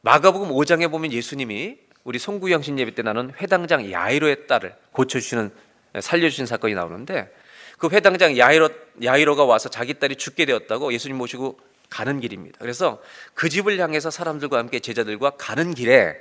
마가복음 0.07 0.51
5장에 0.51 0.89
보면 0.89 1.13
예수님이 1.13 1.79
우리 2.05 2.21
송구 2.21 2.53
영 2.53 2.63
신 2.63 2.79
예배 2.79 2.95
때 2.95 3.03
나는 3.03 3.33
회당장 3.41 3.91
야이로의 3.91 4.47
딸을 4.47 4.73
고쳐주시는 4.93 5.51
살려주신 5.99 6.47
사건이 6.47 6.75
나오는데 6.75 7.29
그 7.77 7.89
회당장 7.89 8.39
야이로 8.39 8.69
야이로가 9.03 9.45
와서 9.45 9.69
자기 9.69 9.95
딸이 9.95 10.15
죽게 10.15 10.45
되었다고 10.45 10.93
예수님 10.93 11.17
모시고 11.17 11.59
가는 11.91 12.21
길입니다. 12.21 12.57
그래서 12.61 13.03
그 13.35 13.49
집을 13.49 13.81
향해서 13.81 14.13
사람들과 14.13 14.59
함께 14.59 14.79
제자들과 14.79 15.31
가는 15.31 15.75
길에 15.75 16.15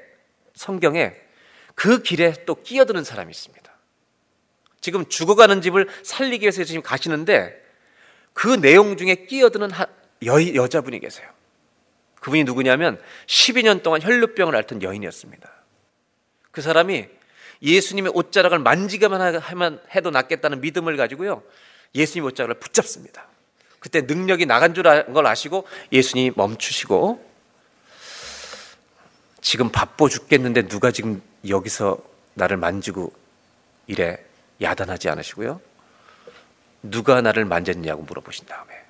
성경에 0.55 1.13
그 1.75 2.01
길에 2.01 2.33
또 2.47 2.55
끼어드는 2.63 3.03
사람이 3.03 3.29
있습니다. 3.29 3.71
지금 4.81 5.05
죽어가는 5.07 5.61
집을 5.61 5.89
살리기 6.01 6.41
위해서 6.45 6.63
지금 6.63 6.81
가시는데 6.81 7.63
그 8.33 8.59
내용 8.59 8.97
중에 8.97 9.27
끼어드는 9.27 9.69
여, 10.25 10.55
여자분이 10.55 10.99
계세요. 11.01 11.35
그분이 12.25 12.43
누구냐면 12.43 12.99
12년 13.27 13.83
동안 13.83 14.01
혈루병을 14.01 14.55
앓던 14.55 14.81
여인이었습니다. 14.81 15.47
그 16.49 16.63
사람이 16.63 17.05
예수님의 17.61 18.13
옷자락을 18.15 18.57
만지기만 18.57 19.35
하면 19.38 19.79
해도 19.93 20.09
낫겠다는 20.09 20.59
믿음을 20.59 20.97
가지고요. 20.97 21.43
예수님 21.93 22.25
옷자락을 22.25 22.55
붙잡습니다. 22.55 23.27
그때 23.79 24.01
능력이 24.01 24.47
나간 24.47 24.73
줄 24.73 24.85
걸 25.13 25.27
아시고 25.27 25.67
예수님이 25.91 26.31
멈추시고 26.35 27.23
지금 29.41 29.69
바빠 29.69 30.09
죽겠는데 30.09 30.67
누가 30.67 30.89
지금 30.89 31.21
여기서 31.47 31.99
나를 32.33 32.57
만지고 32.57 33.13
이래 33.85 34.17
야단하지 34.63 35.09
않으시고요. 35.09 35.61
누가 36.81 37.21
나를 37.21 37.45
만졌냐고 37.45 38.01
물어보신 38.01 38.47
다음에 38.47 38.84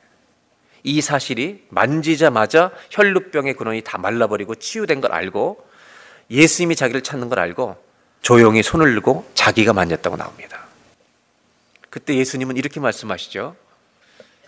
이 0.85 1.01
사실이 1.01 1.65
만지자마자 1.69 2.71
혈루병의 2.91 3.55
근원이 3.55 3.81
다 3.81 3.97
말라버리고 3.97 4.53
치유된 4.53 5.01
걸 5.01 5.11
알고 5.11 5.67
예수님이 6.29 6.75
자기를 6.75 7.01
찾는 7.01 7.27
걸 7.27 7.39
알고 7.39 7.75
조용히 8.21 8.61
손을 8.61 8.93
들고 8.93 9.27
자기가 9.33 9.73
만졌다고 9.73 10.15
나옵니다. 10.15 10.63
그때 11.89 12.15
예수님은 12.15 12.57
이렇게 12.57 12.79
말씀하시죠. 12.79 13.55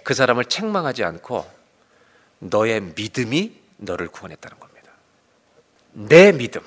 그 0.04 0.14
사람을 0.14 0.46
책망하지 0.46 1.04
않고 1.04 1.50
너의 2.38 2.82
믿음이 2.96 3.54
너를 3.78 4.08
구원했다는 4.08 4.60
겁니다. 4.60 4.92
내 5.94 6.32
믿음, 6.32 6.62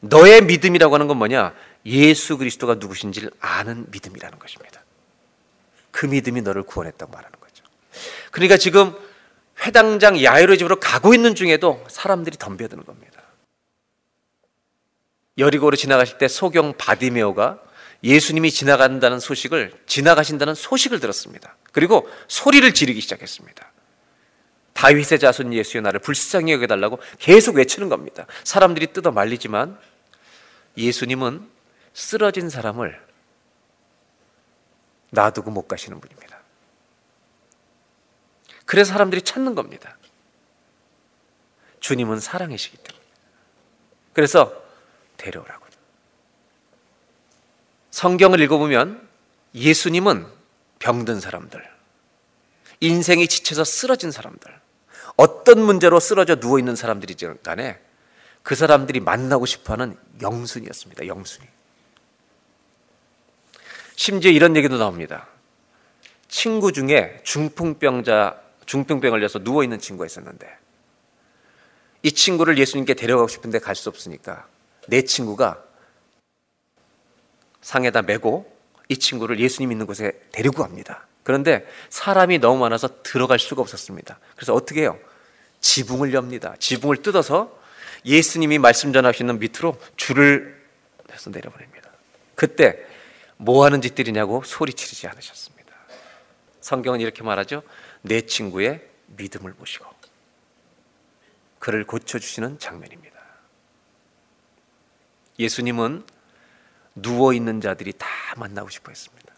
너의 0.00 0.42
믿음이라고 0.42 0.94
하는 0.94 1.06
건 1.06 1.16
뭐냐? 1.16 1.54
예수 1.86 2.38
그리스도가 2.38 2.74
누구신지를 2.74 3.30
아는 3.38 3.86
믿음이라는 3.90 4.38
것입니다. 4.40 4.82
그 5.92 6.06
믿음이 6.06 6.42
너를 6.42 6.64
구원했다고 6.64 7.12
말하는. 7.12 7.37
그러니까 8.30 8.56
지금 8.56 8.94
회당장 9.60 10.22
야이로의 10.22 10.58
집으로 10.58 10.78
가고 10.78 11.14
있는 11.14 11.34
중에도 11.34 11.84
사람들이 11.88 12.36
덤벼드는 12.38 12.84
겁니다. 12.84 13.22
여리고로 15.36 15.76
지나가실 15.76 16.18
때 16.18 16.28
소경 16.28 16.74
바디메오가 16.76 17.60
예수님이 18.04 18.50
지나간다는 18.50 19.18
소식을 19.18 19.72
지나가신다는 19.86 20.54
소식을 20.54 21.00
들었습니다. 21.00 21.56
그리고 21.72 22.08
소리를 22.28 22.72
지르기 22.74 23.00
시작했습니다. 23.00 23.72
다윗의 24.72 25.18
자손 25.18 25.52
예수여 25.52 25.80
나를 25.80 25.98
불쌍히 26.00 26.52
여겨달라고 26.52 27.00
계속 27.18 27.56
외치는 27.56 27.88
겁니다. 27.88 28.26
사람들이 28.44 28.92
뜯어 28.92 29.10
말리지만 29.10 29.76
예수님은 30.76 31.48
쓰러진 31.92 32.48
사람을 32.48 33.00
놔두고 35.10 35.50
못 35.50 35.66
가시는 35.66 36.00
분입니다. 36.00 36.37
그래서 38.68 38.92
사람들이 38.92 39.22
찾는 39.22 39.54
겁니다. 39.54 39.96
주님은 41.80 42.20
사랑이시기 42.20 42.76
때문에. 42.76 43.04
그래서 44.12 44.52
데려오라고. 45.16 45.68
성경을 47.98 48.40
읽어보면 48.42 49.08
예수님은 49.54 50.26
병든 50.80 51.18
사람들, 51.18 51.68
인생이 52.80 53.26
지쳐서 53.26 53.64
쓰러진 53.64 54.10
사람들, 54.12 54.54
어떤 55.16 55.62
문제로 55.62 55.98
쓰러져 55.98 56.36
누워 56.36 56.58
있는 56.58 56.76
사람들이지 56.76 57.26
간에 57.42 57.80
그 58.42 58.54
사람들이 58.54 59.00
만나고 59.00 59.46
싶어하는 59.46 59.96
영순이었습니다. 60.20 61.06
영순이. 61.06 61.48
심지어 63.96 64.30
이런 64.30 64.54
얘기도 64.56 64.76
나옵니다. 64.76 65.26
친구 66.28 66.70
중에 66.70 67.20
중풍병자 67.24 68.47
중풍병 68.68 69.10
걸려서 69.10 69.38
누워 69.38 69.64
있는 69.64 69.78
친구가 69.78 70.04
있었는데 70.04 70.46
이 72.02 72.12
친구를 72.12 72.58
예수님께 72.58 72.94
데려가고 72.94 73.26
싶은데 73.26 73.58
갈 73.58 73.74
수 73.74 73.88
없으니까 73.88 74.46
내 74.86 75.02
친구가 75.02 75.64
상에다 77.62 78.02
메고 78.02 78.54
이 78.88 78.98
친구를 78.98 79.40
예수님 79.40 79.72
있는 79.72 79.86
곳에 79.86 80.12
데리고 80.32 80.62
갑니다. 80.62 81.06
그런데 81.22 81.66
사람이 81.88 82.38
너무 82.38 82.60
많아서 82.60 83.02
들어갈 83.02 83.38
수가 83.38 83.62
없었습니다. 83.62 84.18
그래서 84.36 84.52
어떻게 84.54 84.82
해요? 84.82 84.98
지붕을 85.60 86.12
엽니다. 86.12 86.54
지붕을 86.58 86.98
뜯어서 87.02 87.58
예수님이 88.04 88.58
말씀 88.58 88.92
전하시는 88.92 89.38
밑으로 89.38 89.78
줄을 89.96 90.62
해서 91.10 91.30
내려보냅니다. 91.30 91.90
그때 92.34 92.78
뭐 93.38 93.64
하는 93.64 93.80
짓들이냐고 93.80 94.42
소리치르지 94.44 95.06
않으셨습니다. 95.06 95.72
성경은 96.60 97.00
이렇게 97.00 97.22
말하죠. 97.22 97.62
내 98.02 98.22
친구의 98.22 98.86
믿음을 99.06 99.52
보시고 99.54 99.86
그를 101.58 101.84
고쳐주시는 101.84 102.58
장면입니다. 102.58 103.18
예수님은 105.38 106.04
누워 106.94 107.32
있는 107.32 107.60
자들이 107.60 107.92
다 107.92 108.06
만나고 108.36 108.68
싶어 108.68 108.90
했습니다. 108.90 109.34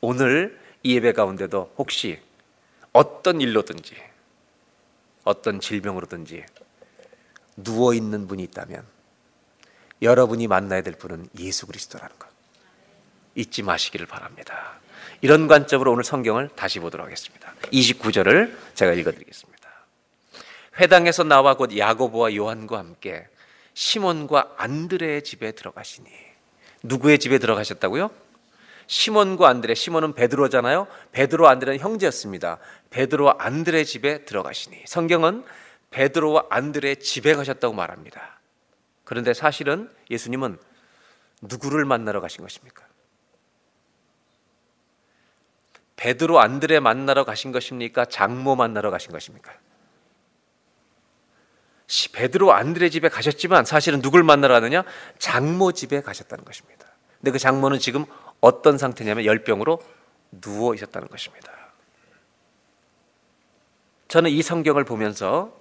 오늘 0.00 0.60
이 0.82 0.94
예배 0.94 1.12
가운데도 1.12 1.74
혹시 1.78 2.20
어떤 2.92 3.40
일로든지 3.40 3.96
어떤 5.24 5.60
질병으로든지 5.60 6.44
누워 7.56 7.94
있는 7.94 8.26
분이 8.26 8.42
있다면 8.44 8.86
여러분이 10.02 10.46
만나야 10.46 10.82
될 10.82 10.94
분은 10.94 11.28
예수 11.38 11.66
그리스도라는 11.66 12.18
것 12.18 12.28
잊지 13.34 13.62
마시기를 13.62 14.06
바랍니다. 14.06 14.78
이런 15.20 15.48
관점으로 15.48 15.92
오늘 15.92 16.04
성경을 16.04 16.50
다시 16.54 16.78
보도록 16.78 17.06
하겠습니다. 17.06 17.52
29절을 17.72 18.54
제가 18.74 18.92
읽어 18.92 19.12
드리겠습니다. 19.12 19.56
회당에서 20.78 21.24
나와 21.24 21.56
곧 21.56 21.76
야고보와 21.76 22.34
요한과 22.34 22.78
함께 22.78 23.26
시몬과 23.74 24.54
안드레의 24.56 25.24
집에 25.24 25.52
들어가시니 25.52 26.08
누구의 26.82 27.18
집에 27.18 27.38
들어가셨다고요? 27.38 28.10
시몬과 28.86 29.48
안드레, 29.48 29.74
시몬은 29.74 30.14
베드로잖아요. 30.14 30.86
베드로 31.12 31.48
안드레는 31.48 31.80
형제였습니다. 31.80 32.58
베드로와 32.90 33.36
안드레 33.38 33.84
집에 33.84 34.24
들어가시니 34.24 34.84
성경은 34.86 35.44
베드로와 35.90 36.46
안드레 36.50 36.96
집에 36.96 37.34
가셨다고 37.34 37.74
말합니다. 37.74 38.38
그런데 39.04 39.34
사실은 39.34 39.90
예수님은 40.10 40.58
누구를 41.42 41.84
만나러 41.84 42.20
가신 42.20 42.42
것입니까? 42.42 42.85
베드로 45.96 46.40
안드레 46.40 46.80
만나러 46.80 47.24
가신 47.24 47.52
것입니까? 47.52 48.04
장모 48.04 48.54
만나러 48.56 48.90
가신 48.90 49.12
것입니까? 49.12 49.52
베드로 52.12 52.52
안드레 52.52 52.90
집에 52.90 53.08
가셨지만 53.08 53.64
사실은 53.64 54.02
누굴 54.02 54.22
만나러 54.22 54.54
가느냐? 54.54 54.84
장모 55.18 55.72
집에 55.72 56.02
가셨다는 56.02 56.44
것입니다. 56.44 56.86
근데 57.18 57.30
그 57.30 57.38
장모는 57.38 57.78
지금 57.78 58.04
어떤 58.40 58.76
상태냐면 58.78 59.24
열병으로 59.24 59.82
누워 60.40 60.74
있었다는 60.74 61.08
것입니다. 61.08 61.52
저는 64.08 64.30
이 64.30 64.42
성경을 64.42 64.84
보면서 64.84 65.58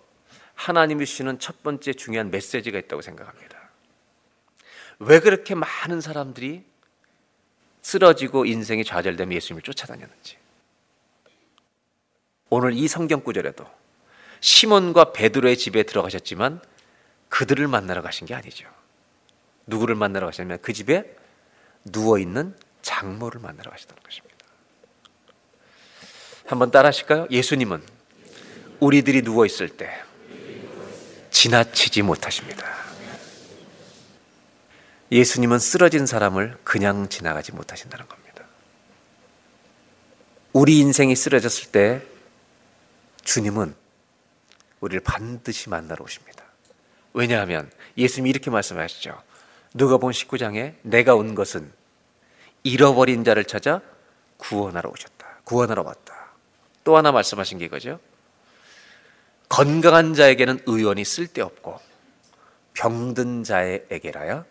하나님이 0.53 1.05
주시는 1.05 1.39
첫 1.39 1.63
번째 1.63 1.93
중요한 1.93 2.31
메시지가 2.31 2.77
있다고 2.79 3.01
생각합니다. 3.01 3.57
왜 4.99 5.19
그렇게 5.19 5.55
많은 5.55 6.01
사람들이 6.01 6.63
쓰러지고 7.85 8.45
인생이 8.45 8.83
좌절되면 8.83 9.31
예수님을 9.35 9.61
쫓아다녔는지. 9.61 10.37
오늘 12.49 12.73
이 12.73 12.87
성경 12.87 13.21
구절에도 13.21 13.63
시몬과 14.39 15.11
베드로의 15.11 15.55
집에 15.55 15.83
들어가셨지만 15.83 16.61
그들을 17.29 17.67
만나러 17.67 18.01
가신 18.01 18.25
게 18.25 18.33
아니죠. 18.33 18.67
누구를 19.67 19.93
만나러 19.93 20.25
가셨냐면 20.25 20.57
그 20.63 20.73
집에 20.73 21.15
누워 21.83 22.17
있는 22.17 22.57
장모를 22.81 23.39
만나러 23.39 23.69
가셨다는 23.69 24.01
것입니다. 24.01 24.35
한번 26.47 26.71
따라 26.71 26.87
하실까요? 26.87 27.27
예수님은 27.29 27.83
우리들이 28.79 29.21
누워 29.21 29.45
있을 29.45 29.69
때 29.69 29.91
지나치지 31.29 32.01
못하십니다. 32.01 32.84
예수님은 35.15 35.59
쓰러진 35.59 36.05
사람을 36.05 36.57
그냥 36.65 37.07
지나가지 37.07 37.53
못하신다는 37.53 38.05
겁니다. 38.09 38.43
우리 40.51 40.79
인생이 40.79 41.15
쓰러졌을 41.15 41.71
때 41.71 42.01
주님은 43.23 43.73
우리를 44.81 45.01
반드시 45.05 45.69
만나러 45.69 46.03
오십니다. 46.03 46.43
왜냐하면 47.13 47.71
예수님이 47.97 48.29
이렇게 48.29 48.51
말씀하시죠. 48.51 49.17
누가복음 49.73 50.11
19장에 50.11 50.73
내가 50.81 51.15
온 51.15 51.33
것은 51.33 51.71
잃어버린 52.63 53.23
자를 53.23 53.45
찾아 53.45 53.79
구원하러 54.35 54.89
오셨다. 54.89 55.39
구원하러 55.45 55.83
왔다. 55.83 56.33
또 56.83 56.97
하나 56.97 57.13
말씀하신 57.13 57.59
게 57.59 57.65
이거죠. 57.65 58.01
건강한 59.47 60.13
자에게는 60.13 60.59
의원이 60.65 61.05
쓸데없고 61.05 61.79
병든 62.73 63.45
자에게라야 63.45 64.43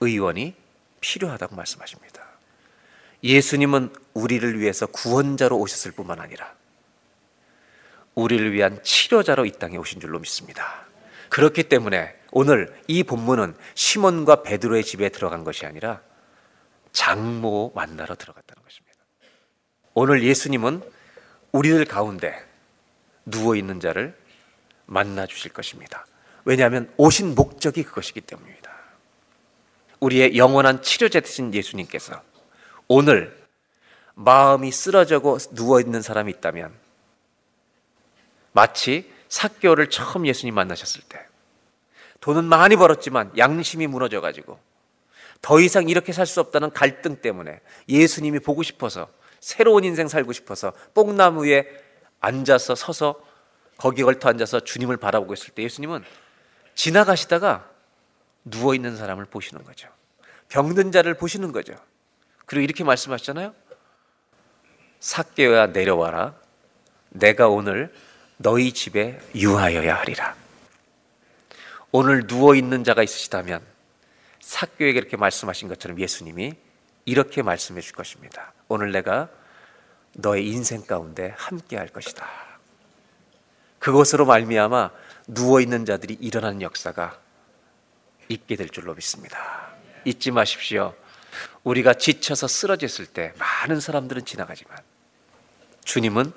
의원이 0.00 0.54
필요하다고 1.00 1.56
말씀하십니다. 1.56 2.24
예수님은 3.22 3.92
우리를 4.14 4.58
위해서 4.60 4.86
구원자로 4.86 5.58
오셨을 5.58 5.92
뿐만 5.92 6.20
아니라 6.20 6.54
우리를 8.14 8.52
위한 8.52 8.82
치료자로 8.82 9.46
이 9.46 9.52
땅에 9.52 9.76
오신 9.76 10.00
줄로 10.00 10.18
믿습니다. 10.18 10.86
그렇기 11.28 11.64
때문에 11.64 12.14
오늘 12.30 12.74
이 12.86 13.02
본문은 13.02 13.56
시몬과 13.74 14.42
베드로의 14.42 14.84
집에 14.84 15.08
들어간 15.08 15.44
것이 15.44 15.66
아니라 15.66 16.00
장모 16.92 17.72
만나러 17.74 18.14
들어갔다는 18.14 18.62
것입니다. 18.62 18.98
오늘 19.94 20.22
예수님은 20.22 20.82
우리들 21.52 21.84
가운데 21.84 22.42
누워 23.24 23.56
있는 23.56 23.80
자를 23.80 24.16
만나 24.86 25.26
주실 25.26 25.52
것입니다. 25.52 26.06
왜냐하면 26.44 26.92
오신 26.96 27.34
목적이 27.34 27.82
그것이기 27.82 28.20
때문입니다. 28.22 28.65
우리의 30.00 30.36
영원한 30.36 30.82
치료자 30.82 31.20
되신 31.20 31.54
예수님께서 31.54 32.20
오늘 32.88 33.36
마음이 34.14 34.70
쓰러져고 34.72 35.38
누워 35.54 35.80
있는 35.80 36.02
사람이 36.02 36.30
있다면 36.32 36.72
마치 38.52 39.10
사교를 39.28 39.90
처음 39.90 40.26
예수님 40.26 40.54
만나셨을 40.54 41.02
때 41.08 41.20
돈은 42.20 42.44
많이 42.44 42.76
벌었지만 42.76 43.32
양심이 43.36 43.86
무너져 43.86 44.20
가지고 44.20 44.58
더 45.42 45.60
이상 45.60 45.88
이렇게 45.88 46.12
살 46.12 46.26
수 46.26 46.40
없다는 46.40 46.70
갈등 46.72 47.16
때문에 47.20 47.60
예수님이 47.88 48.38
보고 48.38 48.62
싶어서 48.62 49.08
새로운 49.40 49.84
인생 49.84 50.08
살고 50.08 50.32
싶어서 50.32 50.72
뽕나무 50.94 51.44
위에 51.44 51.66
앉아서 52.20 52.74
서서 52.74 53.20
거기 53.76 54.02
걸터 54.02 54.30
앉아서 54.30 54.60
주님을 54.60 54.96
바라보고 54.96 55.34
있을 55.34 55.50
때 55.50 55.62
예수님은 55.62 56.02
지나가시다가 56.74 57.68
누워 58.46 58.74
있는 58.74 58.96
사람을 58.96 59.26
보시는 59.26 59.64
거죠. 59.64 59.88
병든 60.48 60.92
자를 60.92 61.14
보시는 61.14 61.52
거죠. 61.52 61.74
그리고 62.46 62.62
이렇게 62.62 62.84
말씀하셨잖아요. 62.84 63.54
삭개야 65.00 65.68
내려와라. 65.68 66.34
내가 67.10 67.48
오늘 67.48 67.92
너희 68.36 68.72
집에 68.72 69.18
유하여야 69.34 69.96
하리라. 69.96 70.34
오늘 71.90 72.26
누워 72.26 72.54
있는 72.54 72.84
자가 72.84 73.02
있으시다면 73.02 73.62
삭교에게 74.40 74.98
이렇게 74.98 75.16
말씀하신 75.16 75.68
것처럼 75.68 75.98
예수님이 75.98 76.54
이렇게 77.04 77.42
말씀해 77.42 77.80
줄 77.80 77.94
것입니다. 77.94 78.52
오늘 78.68 78.92
내가 78.92 79.28
너의 80.12 80.46
인생 80.46 80.84
가운데 80.84 81.34
함께 81.36 81.76
할 81.76 81.88
것이다. 81.88 82.26
그것으로 83.78 84.24
말미암아 84.24 84.90
누워 85.28 85.60
있는 85.60 85.84
자들이 85.84 86.14
일어나는 86.14 86.62
역사가 86.62 87.25
있게 88.28 88.56
될 88.56 88.68
줄로 88.68 88.94
믿습니다. 88.94 89.70
잊지 90.04 90.30
마십시오. 90.30 90.94
우리가 91.64 91.94
지쳐서 91.94 92.48
쓰러졌을 92.48 93.06
때 93.06 93.32
많은 93.38 93.80
사람들은 93.80 94.24
지나가지만 94.24 94.76
주님은 95.84 96.32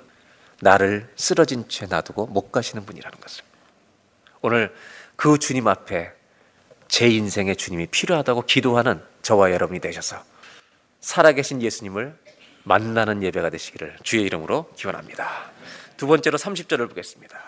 나를 0.60 1.10
쓰러진 1.16 1.68
채 1.68 1.86
놔두고 1.86 2.26
못 2.26 2.52
가시는 2.52 2.84
분이라는 2.84 3.18
것을 3.18 3.44
오늘 4.42 4.74
그 5.16 5.38
주님 5.38 5.68
앞에 5.68 6.12
제 6.88 7.08
인생의 7.08 7.56
주님이 7.56 7.86
필요하다고 7.86 8.42
기도하는 8.42 9.02
저와 9.22 9.52
여러분이 9.52 9.80
되셔서 9.80 10.22
살아계신 11.00 11.62
예수님을 11.62 12.18
만나는 12.64 13.22
예배가 13.22 13.50
되시기를 13.50 13.96
주의 14.02 14.24
이름으로 14.24 14.70
기원합니다. 14.76 15.50
두 15.96 16.06
번째로 16.06 16.36
30절을 16.36 16.88
보겠습니다. 16.88 17.38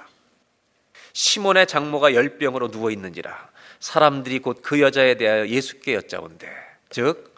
시몬의 1.12 1.66
장모가 1.66 2.14
열병으로 2.14 2.70
누워 2.70 2.90
있는지라 2.90 3.50
사람들이 3.82 4.38
곧 4.38 4.62
그 4.62 4.80
여자에 4.80 5.16
대하여 5.16 5.48
예수께 5.48 5.94
여짜온대. 5.94 6.48
즉 6.88 7.36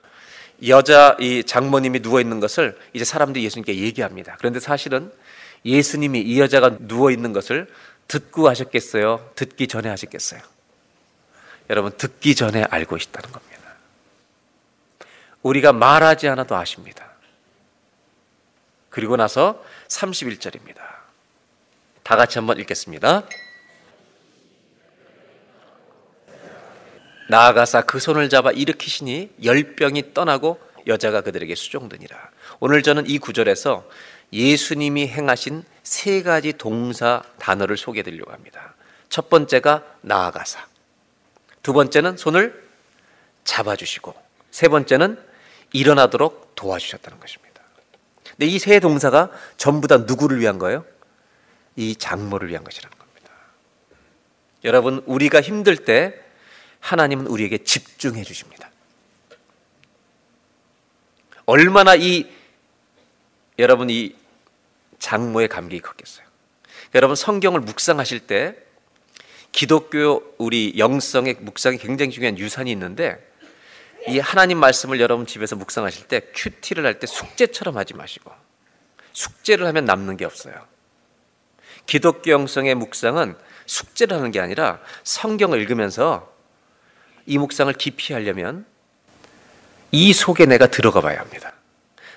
여자 0.69 1.17
이 1.19 1.43
장모님이 1.43 2.01
누워 2.01 2.21
있는 2.21 2.39
것을 2.39 2.79
이제 2.93 3.03
사람들이 3.05 3.43
예수님께 3.47 3.75
얘기합니다. 3.79 4.37
그런데 4.39 4.61
사실은 4.61 5.11
예수님이 5.65 6.21
이 6.21 6.39
여자가 6.39 6.77
누워 6.81 7.11
있는 7.11 7.33
것을 7.33 7.67
듣고 8.09 8.47
하셨겠어요? 8.51 9.31
듣기 9.35 9.67
전에 9.67 9.89
하셨겠어요? 9.89 10.43
여러분 11.71 11.93
듣기 11.97 12.35
전에 12.35 12.65
알고 12.65 12.99
있다는 12.99 13.33
겁니다. 13.33 13.55
우리가 15.43 15.73
말하지 15.73 16.29
않아도 16.29 16.57
아십니다. 16.57 17.11
그리고 18.91 19.17
나서 19.17 19.65
31절입니다. 19.89 20.77
다 22.03 22.17
같이 22.17 22.37
한번 22.39 22.61
읽겠습니다. 22.61 23.23
나아가사 27.29 27.83
그 27.83 27.99
손을 27.99 28.29
잡아 28.29 28.51
일으키시니 28.51 29.31
열병이 29.43 30.15
떠나고 30.15 30.61
여자가 30.87 31.23
그들에게 31.23 31.55
수종되니라. 31.55 32.31
오늘 32.61 32.83
저는 32.83 33.09
이 33.09 33.19
구절에서 33.19 33.89
예수님이 34.33 35.09
행하신 35.09 35.65
세 35.83 36.23
가지 36.23 36.53
동사 36.53 37.23
단어를 37.39 37.77
소개해 37.77 38.03
드리려고 38.03 38.33
합니다. 38.33 38.75
첫 39.09 39.31
번째가 39.31 39.85
나아가사. 40.03 40.67
두 41.63 41.73
번째는 41.73 42.17
손을 42.17 42.63
잡아 43.45 43.77
주시고 43.77 44.15
세 44.51 44.69
번째는 44.69 45.19
일어나도록 45.73 46.55
도와주셨다는 46.55 47.21
것입니다. 47.21 47.63
근데 48.31 48.47
이 48.47 48.59
세 48.59 48.81
동사가 48.81 49.31
전부 49.57 49.87
다 49.89 49.99
누구를 49.99 50.41
위한 50.41 50.59
거예요? 50.59 50.85
이 51.77 51.97
장모를 51.97 52.49
위한 52.49 52.65
것이라는 52.65 52.97
겁니다. 52.99 53.31
여러분 54.65 55.03
우리가 55.07 55.41
힘들 55.41 55.77
때 55.77 56.21
하나님은 56.85 57.27
우리에게 57.29 57.65
집중해 57.65 58.25
주십니다. 58.25 58.71
얼마나 61.47 61.95
이 61.95 62.31
여러분 63.59 63.89
이 63.89 64.15
장모의 64.99 65.49
감격이 65.49 65.81
컸겠어요. 65.81 66.27
여러분 66.95 67.17
성경을 67.17 67.61
묵상하실 67.61 68.21
때 68.21 68.57
기독교 69.51 70.35
우리 70.37 70.75
영성의 70.77 71.37
묵상이 71.41 71.79
굉장히 71.79 72.11
중요한 72.11 72.39
유산이 72.39 72.71
있는데 72.73 73.17
이 74.07 74.19
하나님 74.19 74.59
말씀을 74.59 75.01
여러분 75.01 75.25
집에서 75.27 75.57
묵상하실 75.57 76.09
때 76.09 76.21
큐티를 76.35 76.85
할 76.85 76.99
때 76.99 77.07
숙제처럼 77.07 77.79
하지 77.79 77.95
마시고 77.95 78.31
숙제를 79.15 79.67
하면 79.69 79.87
남는 79.87 80.19
게 80.19 80.27
없어요. 80.27 80.55
기독교 81.87 82.31
영성의 82.31 82.75
묵상은 82.75 83.37
숙제를 83.65 84.19
하는 84.19 84.31
게 84.33 84.41
아니라 84.41 84.81
성경을 85.05 85.61
읽으면서 85.61 86.34
이 87.27 87.39
묵상을 87.39 87.73
깊이 87.75 88.13
하려면 88.13 88.67
이 89.91 90.13
속에 90.13 90.47
내가 90.47 90.67
들어가 90.67 91.01
봐야 91.01 91.21
합니다. 91.21 91.53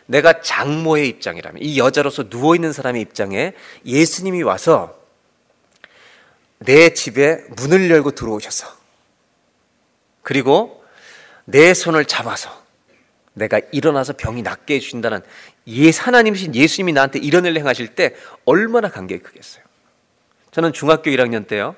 내가 0.08 0.42
장모의 0.42 1.08
입장이라면 1.10 1.62
이 1.62 1.78
여자로서 1.78 2.30
누워 2.30 2.56
있는 2.56 2.72
사람의 2.74 3.02
입장에 3.02 3.54
예수님이 3.86 4.42
와서 4.42 4.98
내 6.60 6.94
집에 6.94 7.44
문을 7.58 7.90
열고 7.92 8.12
들어오셔서 8.12 8.68
그리고 10.24 10.84
내 11.46 11.74
손을 11.74 12.06
잡아서 12.06 12.66
내가 13.34 13.62
일어나서 13.72 14.14
병이 14.14 14.42
낫게 14.42 14.76
해 14.76 14.80
주신다는 14.80 15.22
예, 15.68 15.92
하나님이신 15.92 16.56
예수님이 16.56 16.94
나한테 16.94 17.20
이런 17.20 17.46
일 17.46 17.58
행하실 17.58 17.96
때 17.96 18.16
얼마나 18.46 18.90
감격이 18.90 19.22
크겠어요. 19.22 19.64
저는 20.52 20.74
중학교 20.74 21.12
1학년 21.12 21.48
때요. 21.48 21.76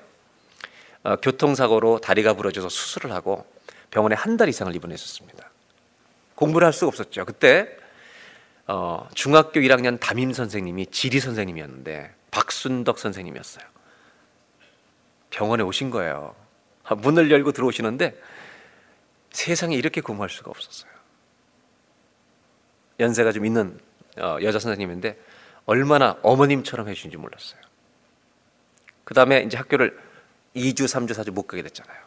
어, 1.03 1.15
교통사고로 1.17 1.99
다리가 1.99 2.33
부러져서 2.33 2.69
수술을 2.69 3.12
하고 3.12 3.45
병원에 3.91 4.15
한 4.15 4.38
달 4.38 4.49
이상을 4.49 4.73
입원했었습니다. 4.75 5.49
공부를 6.35 6.65
할 6.65 6.73
수가 6.73 6.88
없었죠. 6.88 7.25
그때 7.25 7.67
어, 8.67 9.07
중학교 9.15 9.59
1학년 9.59 9.99
담임 9.99 10.31
선생님이 10.31 10.88
지리 10.88 11.19
선생님이었는데 11.19 12.13
박순덕 12.31 12.99
선생님이었어요. 12.99 13.65
병원에 15.31 15.63
오신 15.63 15.89
거예요. 15.89 16.35
아, 16.83 16.95
문을 16.95 17.31
열고 17.31 17.51
들어오시는데 17.51 18.19
세상에 19.31 19.75
이렇게 19.75 20.01
공부할 20.01 20.29
수가 20.29 20.51
없었어요. 20.51 20.91
연세가 22.99 23.31
좀 23.31 23.45
있는 23.45 23.79
어, 24.17 24.38
여자 24.41 24.59
선생님인데 24.59 25.17
얼마나 25.65 26.17
어머님처럼 26.23 26.88
해주신지 26.89 27.17
몰랐어요. 27.17 27.59
그 29.03 29.13
다음에 29.13 29.41
이제 29.41 29.57
학교를 29.57 29.97
2주, 30.60 30.86
3주, 30.86 31.12
4주 31.12 31.32
못 31.32 31.48
가게 31.48 31.63
됐잖아요. 31.63 31.98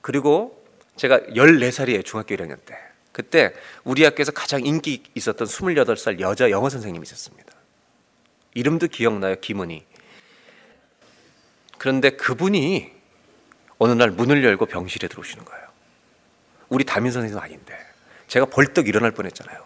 그리고 0.00 0.64
제가 0.96 1.18
14살이에요. 1.18 2.04
중학교 2.04 2.34
1학년 2.34 2.58
때. 2.64 2.78
그때 3.12 3.54
우리 3.84 4.04
학교에서 4.04 4.32
가장 4.32 4.64
인기 4.64 5.02
있었던 5.14 5.46
28살 5.46 6.20
여자 6.20 6.50
영어 6.50 6.68
선생님이 6.68 7.02
있었습니다. 7.04 7.52
이름도 8.54 8.88
기억나요. 8.88 9.36
김은희. 9.40 9.84
그런데 11.78 12.10
그분이 12.10 12.92
어느 13.78 13.92
날 13.92 14.10
문을 14.10 14.42
열고 14.44 14.66
병실에 14.66 15.08
들어오시는 15.08 15.44
거예요. 15.44 15.64
우리 16.68 16.84
담임 16.84 17.12
선생님 17.12 17.38
아닌데 17.38 17.78
제가 18.26 18.46
벌떡 18.46 18.88
일어날 18.88 19.10
뻔했잖아요. 19.12 19.64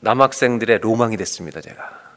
남학생들의 0.00 0.78
로망이 0.78 1.16
됐습니다. 1.16 1.60
제가 1.60 2.13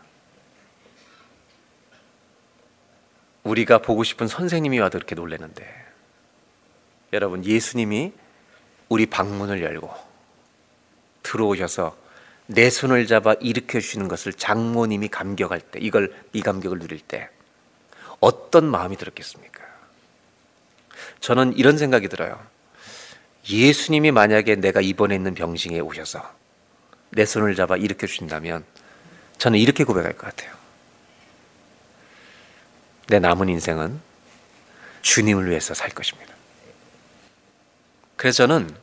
우리가 3.48 3.80
보고 3.80 4.04
싶은 4.04 4.28
선생님이 4.28 4.80
와도 4.80 4.98
이렇게 4.98 5.16
놀래는데 5.16 5.66
여러분 7.14 7.44
예수님이 7.46 8.14
우리 8.90 9.06
방문을 9.06 9.62
열고 9.62 9.90
들어오셔서 11.24 11.96
내 12.48 12.70
손을 12.70 13.08
잡아 13.08 13.34
일으켜 13.34 13.80
주시는 13.80 14.08
것을 14.08 14.34
장모님이 14.34 15.10
감격할 15.10 15.60
때 15.60 15.80
이걸 15.82 16.14
이 16.34 16.42
감격을 16.42 16.80
누릴 16.80 17.00
때 17.00 17.30
어떤 18.20 18.66
마음이 18.66 18.96
들었겠습니까? 18.96 19.64
저는 21.20 21.58
이런 21.58 21.78
생각이 21.78 22.08
들어요. 22.08 22.40
예수님이 23.50 24.12
만약에 24.12 24.56
내가 24.56 24.82
입원해 24.82 25.16
있는 25.16 25.34
병실에 25.34 25.80
오셔서 25.80 26.24
내 27.12 27.26
손을 27.26 27.56
잡아 27.56 27.78
일으켜 27.78 28.08
주신다면 28.08 28.64
저는 29.38 29.60
이렇게 29.60 29.84
고백할 29.84 30.14
것 30.14 30.28
같아요. 30.28 30.56
내 33.08 33.20
남은 33.20 33.50
인생은 33.50 34.00
주님을 35.02 35.50
위해서 35.50 35.74
살 35.74 35.90
것입니다. 35.90 36.34
그래서 38.16 38.38
저는 38.38 38.76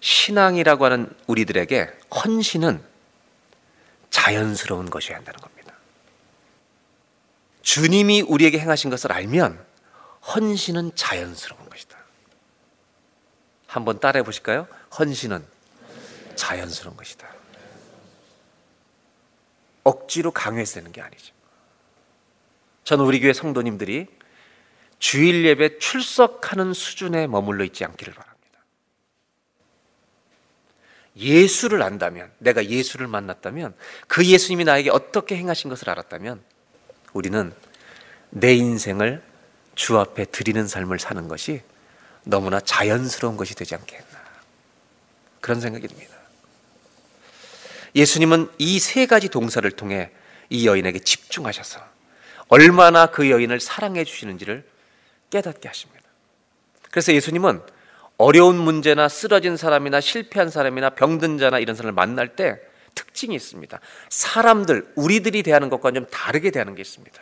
신앙이라고 0.00 0.84
하는 0.84 1.12
우리들에게 1.26 1.90
헌신은 2.14 2.82
자연스러운 4.10 4.90
것이어야 4.90 5.18
한다는 5.18 5.40
겁니다. 5.40 5.74
주님이 7.62 8.22
우리에게 8.22 8.58
행하신 8.58 8.90
것을 8.90 9.12
알면 9.12 9.64
헌신은 10.34 10.92
자연스러운 10.96 11.68
것이다. 11.68 11.96
한번 13.66 14.00
따라해 14.00 14.24
보실까요? 14.24 14.66
헌신은 14.98 15.46
자연스러운 16.34 16.96
것이다. 16.96 17.28
억지로 19.84 20.30
강요해서 20.30 20.74
되는 20.74 20.90
게 20.90 21.00
아니죠. 21.00 21.32
저는 22.84 23.04
우리 23.04 23.20
교회 23.20 23.32
성도님들이 23.32 24.06
주일 24.98 25.44
예배 25.46 25.78
출석하는 25.78 26.74
수준에 26.74 27.26
머물러 27.26 27.64
있지 27.64 27.84
않기를 27.84 28.12
바랍니다. 28.12 28.40
예수를 31.16 31.82
안다면, 31.82 32.30
내가 32.38 32.64
예수를 32.64 33.06
만났다면, 33.06 33.74
그 34.06 34.24
예수님이 34.24 34.64
나에게 34.64 34.90
어떻게 34.90 35.36
행하신 35.36 35.70
것을 35.70 35.90
알았다면, 35.90 36.42
우리는 37.12 37.52
내 38.30 38.54
인생을 38.54 39.22
주 39.74 39.98
앞에 39.98 40.26
드리는 40.26 40.66
삶을 40.68 40.98
사는 40.98 41.26
것이 41.28 41.62
너무나 42.24 42.60
자연스러운 42.60 43.36
것이 43.36 43.54
되지 43.54 43.74
않겠나. 43.74 44.20
그런 45.40 45.60
생각이 45.60 45.88
듭니다. 45.88 46.14
예수님은 47.94 48.50
이 48.58 48.78
세 48.78 49.06
가지 49.06 49.28
동사를 49.28 49.68
통해 49.72 50.10
이 50.48 50.66
여인에게 50.66 51.00
집중하셔서 51.00 51.80
얼마나 52.50 53.06
그 53.06 53.30
여인을 53.30 53.60
사랑해 53.60 54.04
주시는지를 54.04 54.64
깨닫게 55.30 55.68
하십니다. 55.68 56.02
그래서 56.90 57.12
예수님은 57.12 57.62
어려운 58.18 58.56
문제나 58.56 59.08
쓰러진 59.08 59.56
사람이나 59.56 60.00
실패한 60.00 60.50
사람이나 60.50 60.90
병든 60.90 61.38
자나 61.38 61.58
이런 61.58 61.74
사람을 61.74 61.92
만날 61.92 62.36
때 62.36 62.60
특징이 62.94 63.34
있습니다. 63.34 63.80
사람들, 64.10 64.92
우리들이 64.96 65.42
대하는 65.42 65.70
것과 65.70 65.92
좀 65.92 66.06
다르게 66.06 66.50
대하는 66.50 66.74
게 66.74 66.82
있습니다. 66.82 67.18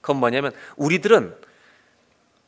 그건 0.00 0.16
뭐냐면 0.16 0.52
우리들은 0.76 1.36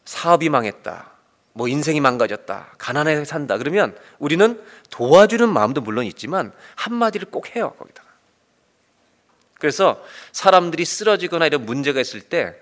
사업이 0.07 0.49
망했다. 0.49 1.13
뭐 1.53 1.69
인생이 1.69 2.01
망가졌다. 2.01 2.75
가난해 2.79 3.25
산다. 3.25 3.59
그러면 3.59 3.97
우리는 4.19 4.61
도와주는 4.91 5.49
마음도 5.49 5.81
물론 5.81 6.05
있지만 6.07 6.53
한마디를 6.75 7.31
꼭 7.31 7.55
해요. 7.55 7.75
거기다가. 7.79 8.04
그래서 9.64 10.05
사람들이 10.33 10.85
쓰러지거나 10.85 11.46
이런 11.46 11.64
문제가 11.64 11.98
있을 11.98 12.20
때 12.20 12.55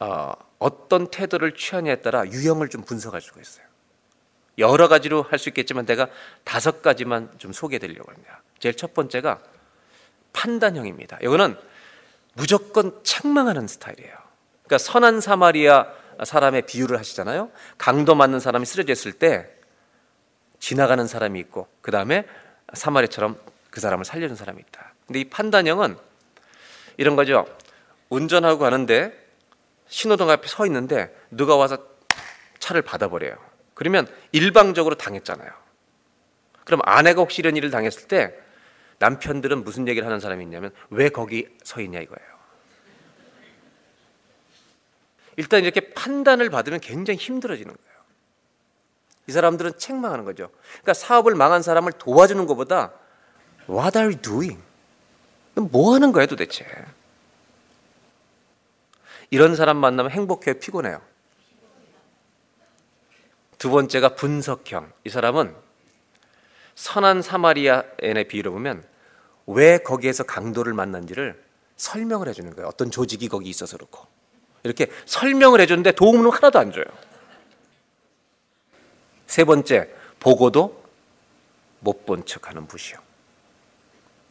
어, 0.00 0.32
어떤 0.58 1.06
태도를 1.06 1.54
취하냐에 1.54 2.00
따라 2.02 2.26
유형을 2.26 2.70
좀 2.70 2.82
분석할 2.82 3.20
수가 3.20 3.40
있어요. 3.40 3.64
여러 4.58 4.88
가지로 4.88 5.22
할 5.22 5.38
수 5.38 5.48
있겠지만 5.50 5.86
내가 5.86 6.08
다섯 6.42 6.82
가지만 6.82 7.30
좀 7.38 7.52
소개해 7.52 7.78
드리려고 7.78 8.10
합니다. 8.10 8.42
제일 8.58 8.74
첫 8.76 8.94
번째가 8.94 9.38
판단형입니다. 10.32 11.18
이거는 11.22 11.56
무조건 12.32 12.98
책망하는 13.04 13.68
스타일이에요. 13.68 14.16
그러니까 14.64 14.78
선한 14.78 15.20
사마리아 15.20 15.86
사람의 16.24 16.62
비유를 16.62 16.98
하시잖아요. 16.98 17.52
강도 17.78 18.16
맞는 18.16 18.40
사람이 18.40 18.66
쓰러졌을 18.66 19.12
때 19.12 19.48
지나가는 20.58 21.06
사람이 21.06 21.38
있고 21.38 21.68
그 21.80 21.92
다음에 21.92 22.26
사마리처럼 22.72 23.38
그 23.70 23.78
사람을 23.78 24.04
살려준 24.04 24.34
사람이 24.34 24.60
있다. 24.68 24.94
근데 25.06 25.20
이 25.20 25.24
판단형은 25.30 25.96
이런 26.96 27.16
거죠. 27.16 27.46
운전하고 28.08 28.58
가는데 28.58 29.12
신호등 29.88 30.30
앞에 30.30 30.46
서 30.48 30.66
있는데 30.66 31.14
누가 31.30 31.56
와서 31.56 31.78
차를 32.58 32.82
받아버려요. 32.82 33.36
그러면 33.74 34.06
일방적으로 34.32 34.94
당했잖아요. 34.94 35.50
그럼 36.64 36.80
아내가 36.84 37.20
혹시 37.20 37.40
이런 37.40 37.56
일을 37.56 37.70
당했을 37.70 38.08
때 38.08 38.34
남편들은 38.98 39.64
무슨 39.64 39.86
얘기를 39.88 40.06
하는 40.06 40.20
사람이 40.20 40.42
있냐면 40.44 40.72
왜 40.90 41.08
거기 41.08 41.48
서 41.62 41.80
있냐 41.80 42.00
이거예요. 42.00 42.34
일단 45.36 45.62
이렇게 45.64 45.92
판단을 45.92 46.48
받으면 46.48 46.80
굉장히 46.80 47.18
힘들어지는 47.18 47.74
거예요. 47.74 47.94
이 49.26 49.32
사람들은 49.32 49.78
책망하는 49.78 50.24
거죠. 50.24 50.50
그러니까 50.82 50.94
사업을 50.94 51.34
망한 51.34 51.62
사람을 51.62 51.92
도와주는 51.92 52.46
것보다 52.46 52.92
What 53.68 53.98
are 53.98 54.12
you 54.12 54.20
doing? 54.20 54.62
뭐 55.56 55.94
하는 55.94 56.12
거야 56.12 56.26
도대체? 56.26 56.66
이런 59.30 59.56
사람 59.56 59.76
만나면 59.76 60.10
행복해요, 60.12 60.58
피곤해요. 60.58 61.00
두 63.58 63.70
번째가 63.70 64.14
분석형. 64.14 64.92
이 65.04 65.08
사람은 65.10 65.54
선한 66.74 67.22
사마리아인의 67.22 68.28
비유를 68.28 68.50
보면 68.50 68.84
왜 69.46 69.78
거기에서 69.78 70.24
강도를 70.24 70.74
만난지를 70.74 71.42
설명을 71.76 72.28
해주는 72.28 72.54
거예요. 72.54 72.68
어떤 72.68 72.90
조직이 72.90 73.28
거기 73.28 73.48
있어서 73.48 73.76
그렇고. 73.76 74.06
이렇게 74.64 74.86
설명을 75.06 75.60
해주는데 75.60 75.92
도움은 75.92 76.30
하나도 76.30 76.58
안 76.58 76.72
줘요. 76.72 76.84
세 79.26 79.44
번째, 79.44 79.90
보고도 80.20 80.84
못 81.80 82.06
본 82.06 82.24
척하는 82.24 82.66
부시요. 82.66 82.98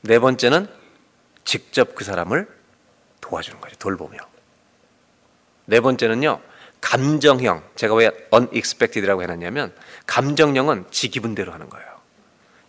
네 0.02 0.20
번째는 0.20 0.68
직접 1.44 1.96
그 1.96 2.04
사람을 2.04 2.48
도와주는 3.22 3.60
거죠. 3.62 3.76
돌보며. 3.78 4.18
네 5.66 5.80
번째는요, 5.80 6.42
감정형. 6.82 7.64
제가 7.76 7.96
왜 7.96 8.12
unexpected라고 8.34 9.24
해놨냐면, 9.24 9.74
감정형은 10.06 10.86
지 10.92 11.10
기분대로 11.10 11.54
하는 11.54 11.70
거예요. 11.70 11.88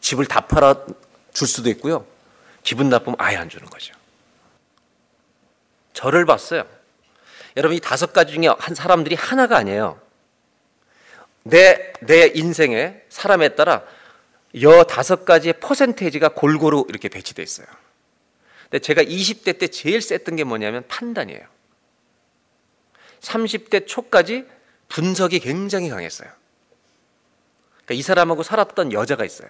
집을 0.01 0.27
다 0.27 0.43
팔아 0.43 0.85
줄 1.33 1.49
수도 1.49 1.69
있고요. 1.71 2.07
기분 2.63 2.89
나쁘면 2.89 3.17
아예 3.19 3.37
안 3.37 3.49
주는 3.49 3.67
거죠. 3.67 3.95
저를 5.93 6.25
봤어요. 6.25 6.65
여러분 7.57 7.77
이 7.77 7.81
다섯 7.81 8.13
가지 8.13 8.35
중에 8.35 8.49
한 8.59 8.75
사람들이 8.75 9.15
하나가 9.15 9.57
아니에요. 9.57 10.01
내, 11.45 11.93
내 12.01 12.33
인생에 12.35 13.03
사람에 13.09 13.51
따라 13.51 13.83
여 14.63 14.85
다섯 14.85 15.25
가지의 15.25 15.55
퍼센테이지가 15.61 16.31
골고루 16.31 16.87
이렇게 16.89 17.09
배치되어 17.09 17.43
있어요. 17.43 17.67
근데 18.75 18.83
제가 18.83 19.05
20대 19.05 19.57
때 19.57 19.69
제일 19.69 20.03
셌던 20.03 20.35
게 20.35 20.43
뭐냐면 20.43 20.85
판단이에요. 20.89 21.47
30대 23.21 23.87
초까지 23.87 24.47
분석이 24.89 25.39
굉장히 25.39 25.91
강했어요. 25.91 26.29
그러니까 27.85 27.95
이 27.95 28.03
사람하고 28.03 28.43
살았던 28.43 28.93
여자가 28.93 29.25
있어요. 29.25 29.49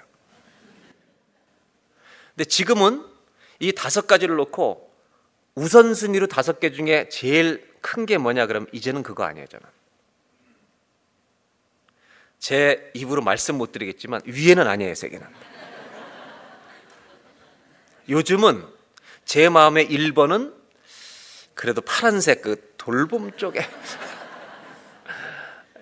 근데 2.37 2.45
지금은 2.45 3.03
이 3.61 3.73
다섯 3.73 4.07
가지를 4.07 4.37
놓고 4.37 4.93
우선순위로 5.55 6.27
다섯 6.27 6.61
개 6.61 6.71
중에 6.71 7.09
제일 7.09 7.73
큰 7.81 8.05
게 8.05 8.19
뭐냐 8.19 8.47
그러면 8.47 8.69
이제는 8.73 9.03
그거 9.03 9.25
아니에요 9.25 9.47
저는 9.47 9.65
제 12.41 12.91
입으로 12.93 13.23
말씀 13.23 13.57
못 13.57 13.73
드리겠지만 13.73 14.21
위에는 14.27 14.67
아니에요 14.67 14.95
세계는 14.95 15.27
요즘은 18.11 18.75
제 19.25 19.49
마음의 19.49 19.89
1번은 19.89 20.55
그래도 21.55 21.81
파란색 21.81 22.43
그 22.43 22.75
돌봄 22.77 23.33
쪽에 23.37 23.61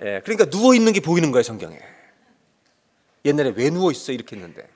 예, 0.02 0.20
그러니까 0.24 0.46
누워 0.46 0.74
있는 0.74 0.92
게 0.92 1.00
보이는 1.00 1.30
거예요 1.30 1.42
성경에 1.42 1.78
옛날에 3.24 3.52
왜 3.56 3.70
누워 3.70 3.90
있어 3.90 4.12
이렇게 4.12 4.36
했는데 4.36 4.68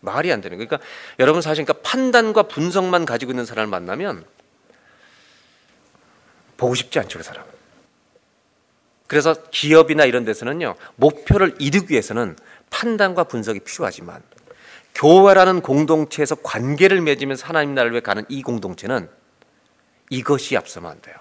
말이 0.00 0.32
안 0.32 0.40
되는 0.40 0.56
거예요. 0.56 0.68
그러니까 0.68 0.86
여러분 1.18 1.42
사실 1.42 1.64
그러니까 1.64 1.88
판단과 1.88 2.44
분석만 2.44 3.04
가지고 3.04 3.32
있는 3.32 3.44
사람을 3.44 3.68
만나면 3.68 4.24
보고 6.56 6.74
싶지 6.74 6.98
않죠, 6.98 7.18
그 7.18 7.24
사람. 7.24 7.44
그래서 9.06 9.34
기업이나 9.50 10.04
이런 10.04 10.24
데서는요, 10.24 10.74
목표를 10.96 11.54
이루기 11.58 11.92
위해서는 11.92 12.36
판단과 12.70 13.24
분석이 13.24 13.60
필요하지만 13.60 14.22
교회라는 14.98 15.62
공동체에서 15.62 16.34
관계를 16.34 17.00
맺으면서 17.00 17.46
하나님 17.46 17.74
나라를 17.74 17.92
위해 17.92 18.00
가는 18.00 18.24
이 18.28 18.42
공동체는 18.42 19.08
이것이 20.10 20.56
앞서면 20.56 20.90
안 20.90 21.00
돼요. 21.00 21.14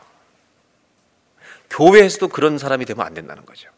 교회에서도 1.69 2.27
그런 2.29 2.57
사람이 2.57 2.85
되면 2.85 3.05
안 3.05 3.13
된다는 3.13 3.45
거죠. 3.45 3.69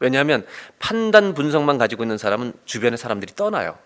왜냐하면 0.00 0.44
판단 0.80 1.34
분석만 1.34 1.78
가지고 1.78 2.02
있는 2.02 2.18
사람은 2.18 2.54
주변의 2.64 2.98
사람들이 2.98 3.34
떠나요. 3.36 3.78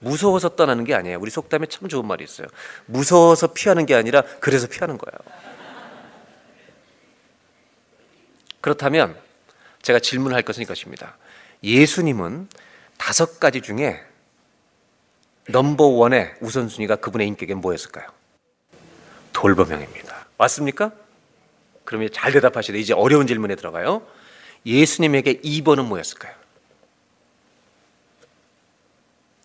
무서워서 0.00 0.56
떠나는 0.56 0.84
게 0.84 0.94
아니에요. 0.94 1.18
우리 1.20 1.30
속담에 1.30 1.66
참 1.66 1.88
좋은 1.88 2.04
말이 2.04 2.24
있어요. 2.24 2.48
무서워서 2.86 3.52
피하는 3.52 3.86
게 3.86 3.94
아니라 3.94 4.22
그래서 4.40 4.66
피하는 4.66 4.98
거예요. 4.98 5.18
그렇다면 8.60 9.16
제가 9.82 10.00
질문할 10.00 10.42
것은 10.42 10.62
이것입니다. 10.62 11.16
예수님은 11.62 12.48
다섯 13.00 13.40
가지 13.40 13.62
중에 13.62 13.98
넘버 15.48 15.84
원의 15.84 16.34
우선순위가 16.42 16.96
그분의 16.96 17.26
인격에 17.28 17.54
뭐였을까요? 17.54 18.06
돌범형입니다. 19.32 20.26
맞습니까? 20.36 20.92
그러면 21.86 22.10
잘 22.12 22.30
대답하시되 22.30 22.78
이제 22.78 22.92
어려운 22.92 23.26
질문에 23.26 23.56
들어가요. 23.56 24.06
예수님에게 24.66 25.40
2번은 25.40 25.86
뭐였을까요? 25.86 26.34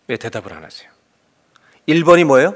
왜 0.08 0.18
대답을 0.18 0.52
안 0.52 0.62
하세요? 0.62 0.90
1번이 1.88 2.24
뭐예요? 2.24 2.54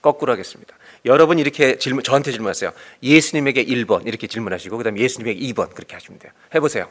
거꾸로 0.00 0.32
하겠습니다. 0.32 0.74
여러분 1.04 1.38
이렇게 1.38 1.76
질문 1.76 2.02
저한테 2.02 2.32
질문하세요. 2.32 2.72
예수님에게 3.02 3.66
1번 3.66 4.06
이렇게 4.06 4.26
질문하시고 4.26 4.78
그다음에 4.78 5.00
예수님에게 5.00 5.38
2번 5.52 5.74
그렇게 5.74 5.94
하시면 5.94 6.18
돼요. 6.18 6.32
해 6.54 6.60
보세요. 6.60 6.90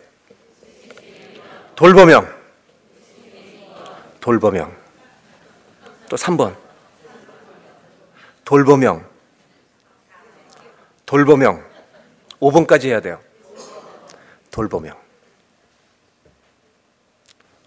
돌보명. 1.81 2.31
돌보명. 4.19 4.77
또 6.07 6.15
3번. 6.15 6.55
돌보명. 8.45 9.03
돌보명. 11.07 11.65
5번까지 12.39 12.85
해야 12.85 13.01
돼요. 13.01 13.19
돌보명. 14.51 14.95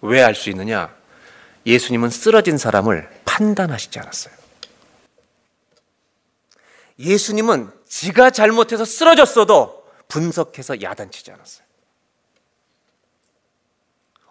왜 0.02 0.22
알 0.22 0.36
수 0.36 0.48
있느냐? 0.50 0.94
예수님은 1.66 2.10
쓰러진 2.10 2.56
사람을 2.56 3.10
판단하시지 3.24 3.98
않았어요. 3.98 4.32
예수님은 7.00 7.72
지가 7.88 8.30
잘못해서 8.30 8.84
쓰러졌어도 8.84 9.84
분석해서 10.06 10.80
야단치지 10.82 11.32
않았어요. 11.32 11.64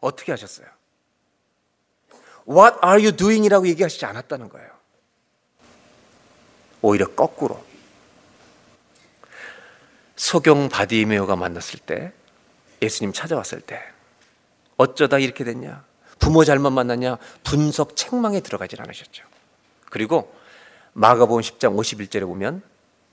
어떻게 0.03 0.31
하셨어요? 0.33 0.67
What 2.47 2.77
are 2.83 3.01
you 3.01 3.15
doing? 3.15 3.45
이라고 3.45 3.67
얘기하시지 3.67 4.05
않았다는 4.05 4.49
거예요. 4.49 4.69
오히려 6.81 7.07
거꾸로. 7.07 7.63
소경 10.17 10.69
바디메오가 10.69 11.35
만났을 11.35 11.79
때, 11.79 12.11
예수님 12.81 13.13
찾아왔을 13.13 13.61
때, 13.61 13.81
어쩌다 14.75 15.19
이렇게 15.19 15.43
됐냐? 15.45 15.85
부모 16.19 16.43
잘못 16.43 16.69
만났냐? 16.71 17.17
분석 17.43 17.95
책망에 17.95 18.41
들어가질 18.41 18.81
않으셨죠. 18.81 19.23
그리고 19.89 20.35
마가복음 20.93 21.41
10장 21.41 21.75
51절에 21.77 22.21
보면 22.21 22.61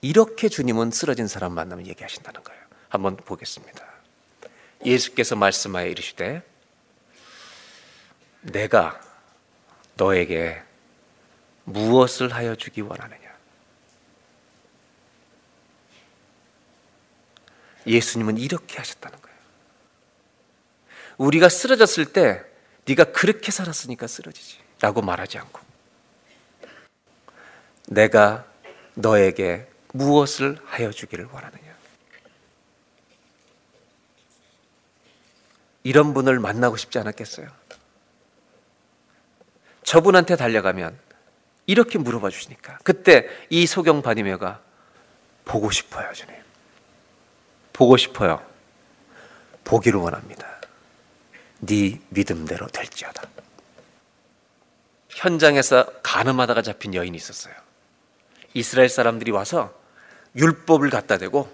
이렇게 0.01 0.49
주님은 0.49 0.91
쓰러진 0.91 1.28
사람 1.28 1.53
만나면 1.53 1.86
얘기하신다는 1.86 2.43
거예요. 2.43 2.61
한번 2.88 3.16
보겠습니다. 3.16 3.84
예수께서 4.84 5.36
말씀하여 5.36 5.86
이르시되 5.86 6.43
내가 8.43 9.01
너에게 9.95 10.62
무엇을 11.64 12.32
하여 12.32 12.55
주기 12.55 12.80
원하느냐? 12.80 13.30
예수님은 17.86 18.38
이렇게 18.38 18.78
하셨다는 18.78 19.20
거예요. 19.20 19.36
우리가 21.18 21.49
쓰러졌을 21.49 22.07
때 22.07 22.43
네가 22.86 23.12
그렇게 23.12 23.51
살았으니까 23.51 24.07
쓰러지지라고 24.07 25.03
말하지 25.03 25.38
않고 25.38 25.61
내가 27.88 28.47
너에게 28.95 29.68
무엇을 29.93 30.59
하여 30.64 30.91
주기를 30.91 31.26
원하느냐? 31.26 31.70
이런 35.82 36.14
분을 36.14 36.38
만나고 36.38 36.76
싶지 36.76 36.99
않았겠어요? 36.99 37.59
저분한테 39.91 40.36
달려가면 40.36 40.97
이렇게 41.66 41.99
물어봐 41.99 42.30
주시니까 42.30 42.78
그때 42.84 43.28
이 43.49 43.66
소경 43.66 44.03
바디메가 44.03 44.61
보고 45.45 45.72
싶어요, 45.72 46.12
주님. 46.12 46.32
보고 47.72 47.97
싶어요. 47.97 48.41
보기를 49.64 49.99
원합니다. 49.99 50.47
네 51.59 52.01
믿음대로 52.11 52.68
될지어다. 52.68 53.24
현장에서 55.09 55.86
가늠하다가 56.05 56.62
잡힌 56.62 56.95
여인이 56.95 57.16
있었어요. 57.16 57.53
이스라엘 58.55 58.88
사람들이 58.88 59.32
와서 59.32 59.74
율법을 60.36 60.91
갖다 60.91 61.18
대고 61.18 61.51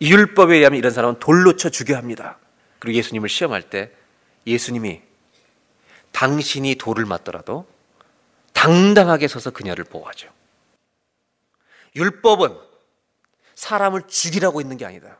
이 0.00 0.10
율법에 0.10 0.56
의하면 0.56 0.78
이런 0.78 0.92
사람은 0.92 1.18
돌로 1.18 1.56
쳐 1.56 1.68
죽여야 1.68 1.98
합니다. 1.98 2.38
그리고 2.78 2.96
예수님을 2.96 3.28
시험할 3.28 3.68
때 3.68 3.90
예수님이 4.46 5.02
당신이 6.16 6.76
돌을 6.76 7.04
맞더라도 7.04 7.66
당당하게 8.54 9.28
서서 9.28 9.50
그녀를 9.50 9.84
보호하죠. 9.84 10.30
율법은 11.94 12.56
사람을 13.54 14.04
죽이라고 14.08 14.62
있는 14.62 14.78
게 14.78 14.86
아니다. 14.86 15.18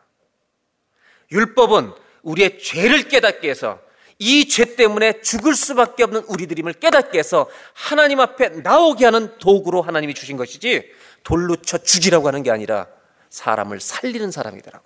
율법은 1.30 1.92
우리의 2.22 2.58
죄를 2.60 3.08
깨닫게 3.08 3.50
해서 3.50 3.78
이 4.18 4.48
죄 4.48 4.74
때문에 4.74 5.20
죽을 5.20 5.54
수밖에 5.54 6.02
없는 6.02 6.22
우리들임을 6.28 6.72
깨닫게 6.72 7.18
해서 7.18 7.50
하나님 7.74 8.20
앞에 8.20 8.48
나오게 8.48 9.04
하는 9.04 9.36
도구로 9.36 9.82
하나님이 9.82 10.14
주신 10.14 10.38
것이지 10.38 10.90
돌로 11.22 11.56
쳐 11.56 11.76
죽이라고 11.76 12.26
하는 12.26 12.42
게 12.42 12.50
아니라 12.50 12.86
사람을 13.28 13.80
살리는 13.80 14.30
사람이더라고. 14.30 14.82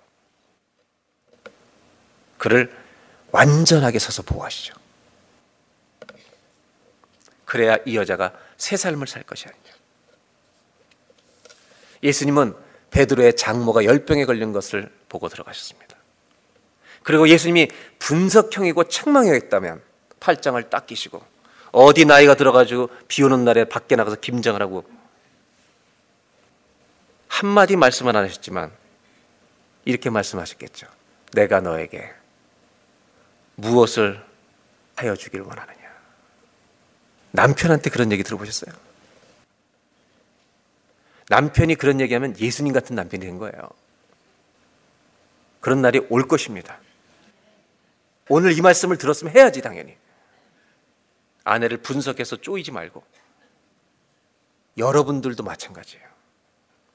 그를 2.37 2.75
완전하게 3.31 3.97
서서 3.99 4.23
보호하시죠. 4.23 4.80
그래야 7.51 7.75
이 7.85 7.97
여자가 7.97 8.31
새 8.55 8.77
삶을 8.77 9.07
살 9.07 9.23
것이 9.23 9.45
아니냐. 9.45 9.73
예수님은 12.01 12.55
베드로의 12.91 13.35
장모가 13.35 13.83
열병에 13.83 14.23
걸린 14.23 14.53
것을 14.53 14.89
보고 15.09 15.27
들어가셨습니다. 15.27 15.97
그리고 17.03 17.27
예수님이 17.27 17.67
분석형이고 17.99 18.85
책망형이었다면 18.85 19.81
팔짱을 20.21 20.69
딱 20.69 20.87
끼시고 20.87 21.21
어디 21.73 22.05
나이가 22.05 22.35
들어가지고 22.35 22.89
비 23.09 23.21
오는 23.21 23.43
날에 23.43 23.65
밖에 23.65 23.97
나가서 23.97 24.21
김장을 24.21 24.61
하고 24.61 24.85
한마디 27.27 27.75
말씀은 27.75 28.15
안 28.15 28.23
하셨지만 28.23 28.71
이렇게 29.83 30.09
말씀하셨겠죠. 30.09 30.87
내가 31.33 31.59
너에게 31.59 32.13
무엇을 33.55 34.23
하여 34.95 35.17
주길 35.17 35.41
원하느냐. 35.41 35.80
남편한테 37.31 37.89
그런 37.89 38.11
얘기 38.11 38.23
들어보셨어요? 38.23 38.73
남편이 41.29 41.75
그런 41.75 42.01
얘기하면 42.01 42.37
예수님 42.37 42.73
같은 42.73 42.95
남편이 42.95 43.25
된 43.25 43.37
거예요. 43.37 43.69
그런 45.61 45.81
날이 45.81 46.05
올 46.09 46.27
것입니다. 46.27 46.79
오늘 48.27 48.57
이 48.57 48.61
말씀을 48.61 48.97
들었으면 48.97 49.35
해야지, 49.35 49.61
당연히. 49.61 49.95
아내를 51.43 51.77
분석해서 51.77 52.37
쪼이지 52.37 52.71
말고. 52.71 53.03
여러분들도 54.77 55.43
마찬가지예요. 55.43 56.05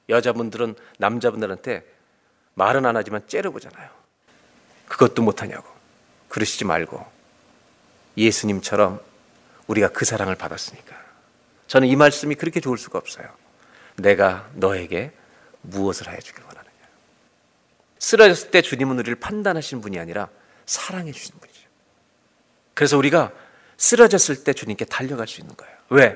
여자분들은 0.09 0.75
남자분들한테 0.99 1.85
말은 2.53 2.85
안 2.85 2.95
하지만 2.95 3.27
째려보잖아요. 3.27 3.89
그것도 4.87 5.21
못하냐고. 5.21 5.67
그러시지 6.29 6.65
말고. 6.65 7.05
예수님처럼 8.17 8.99
우리가 9.67 9.89
그 9.89 10.05
사랑을 10.05 10.35
받았으니까. 10.35 10.95
저는 11.67 11.87
이 11.87 11.95
말씀이 11.95 12.35
그렇게 12.35 12.59
좋을 12.59 12.77
수가 12.77 12.97
없어요. 12.97 13.27
내가 13.97 14.49
너에게 14.53 15.11
무엇을 15.61 16.07
하여 16.07 16.19
주길 16.19 16.43
원하느냐. 16.43 16.71
쓰러졌을 17.99 18.51
때 18.51 18.61
주님은 18.61 18.99
우리를 18.99 19.15
판단하시는 19.15 19.81
분이 19.81 19.99
아니라 19.99 20.29
사랑해 20.65 21.11
주시는 21.11 21.39
분이죠. 21.39 21.61
그래서 22.73 22.97
우리가 22.97 23.31
쓰러졌을 23.77 24.43
때 24.43 24.53
주님께 24.53 24.85
달려갈 24.85 25.27
수 25.27 25.41
있는 25.41 25.55
거예요. 25.55 25.75
왜? 25.89 26.15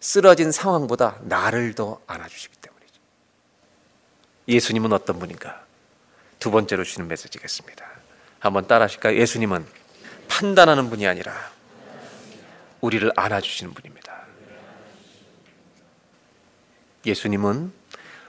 쓰러진 0.00 0.52
상황보다 0.52 1.18
나를 1.22 1.74
더 1.74 2.00
안아주시기 2.06 2.56
때문이죠. 2.60 2.94
예수님은 4.48 4.92
어떤 4.92 5.18
분인가? 5.18 5.64
두 6.38 6.50
번째로 6.50 6.84
주는 6.84 7.08
메시지겠습니다. 7.08 7.84
한번 8.38 8.66
따라 8.66 8.84
하실까요? 8.84 9.18
예수님은 9.18 9.66
판단하는 10.28 10.88
분이 10.90 11.06
아니라 11.06 11.34
우리를 12.80 13.10
안아주시는 13.16 13.74
분입니다. 13.74 14.26
예수님은 17.04 17.72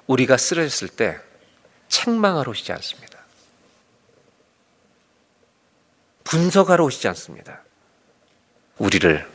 우리가 0.08 0.38
쓰러졌을 0.38 0.88
때 0.88 1.20
책망하러 1.88 2.52
오시지 2.52 2.72
않습니다. 2.74 3.20
분석하러 6.24 6.84
오시지 6.86 7.08
않습니다. 7.10 7.62
우리를 8.78 9.28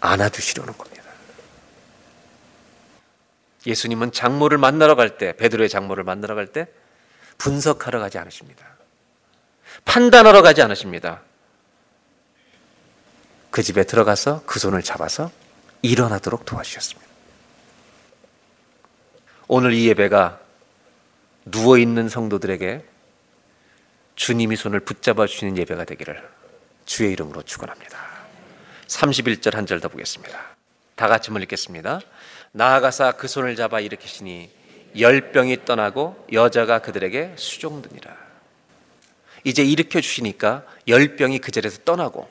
안아주시려는 0.00 0.76
겁니다. 0.76 1.02
예수님은 3.66 4.12
장모를 4.12 4.56
만나러 4.58 4.94
갈 4.94 5.18
때, 5.18 5.36
베드로의 5.36 5.68
장모를 5.68 6.04
만나러 6.04 6.34
갈 6.34 6.46
때 6.46 6.68
분석하러 7.38 7.98
가지 7.98 8.18
않으십니다. 8.18 8.66
판단하러 9.84 10.42
가지 10.42 10.62
않으십니다. 10.62 11.22
그 13.50 13.62
집에 13.62 13.84
들어가서 13.84 14.42
그 14.46 14.58
손을 14.58 14.82
잡아서 14.82 15.30
일어나도록 15.82 16.44
도와주셨습니다. 16.44 17.08
오늘 19.48 19.72
이 19.72 19.88
예배가 19.88 20.40
누워 21.46 21.78
있는 21.78 22.08
성도들에게 22.08 22.84
주님이 24.16 24.56
손을 24.56 24.80
붙잡아 24.80 25.26
주시는 25.26 25.56
예배가 25.56 25.84
되기를 25.84 26.28
주의 26.84 27.12
이름으로 27.12 27.42
축원합니다. 27.42 27.98
31절 28.88 29.54
한 29.54 29.66
절 29.66 29.80
더 29.80 29.88
보겠습니다. 29.88 30.38
다 30.96 31.06
같이 31.08 31.30
읽겠습니다. 31.32 32.00
나아가사 32.52 33.12
그 33.12 33.28
손을 33.28 33.54
잡아 33.56 33.80
일으키시니 33.80 34.50
열병이 34.98 35.64
떠나고 35.64 36.26
여자가 36.32 36.80
그들에게 36.80 37.34
수종드니라. 37.36 38.16
이제 39.44 39.62
일으켜 39.62 40.00
주시니까 40.00 40.64
열병이 40.88 41.38
그 41.38 41.52
자리에서 41.52 41.82
떠나고 41.84 42.28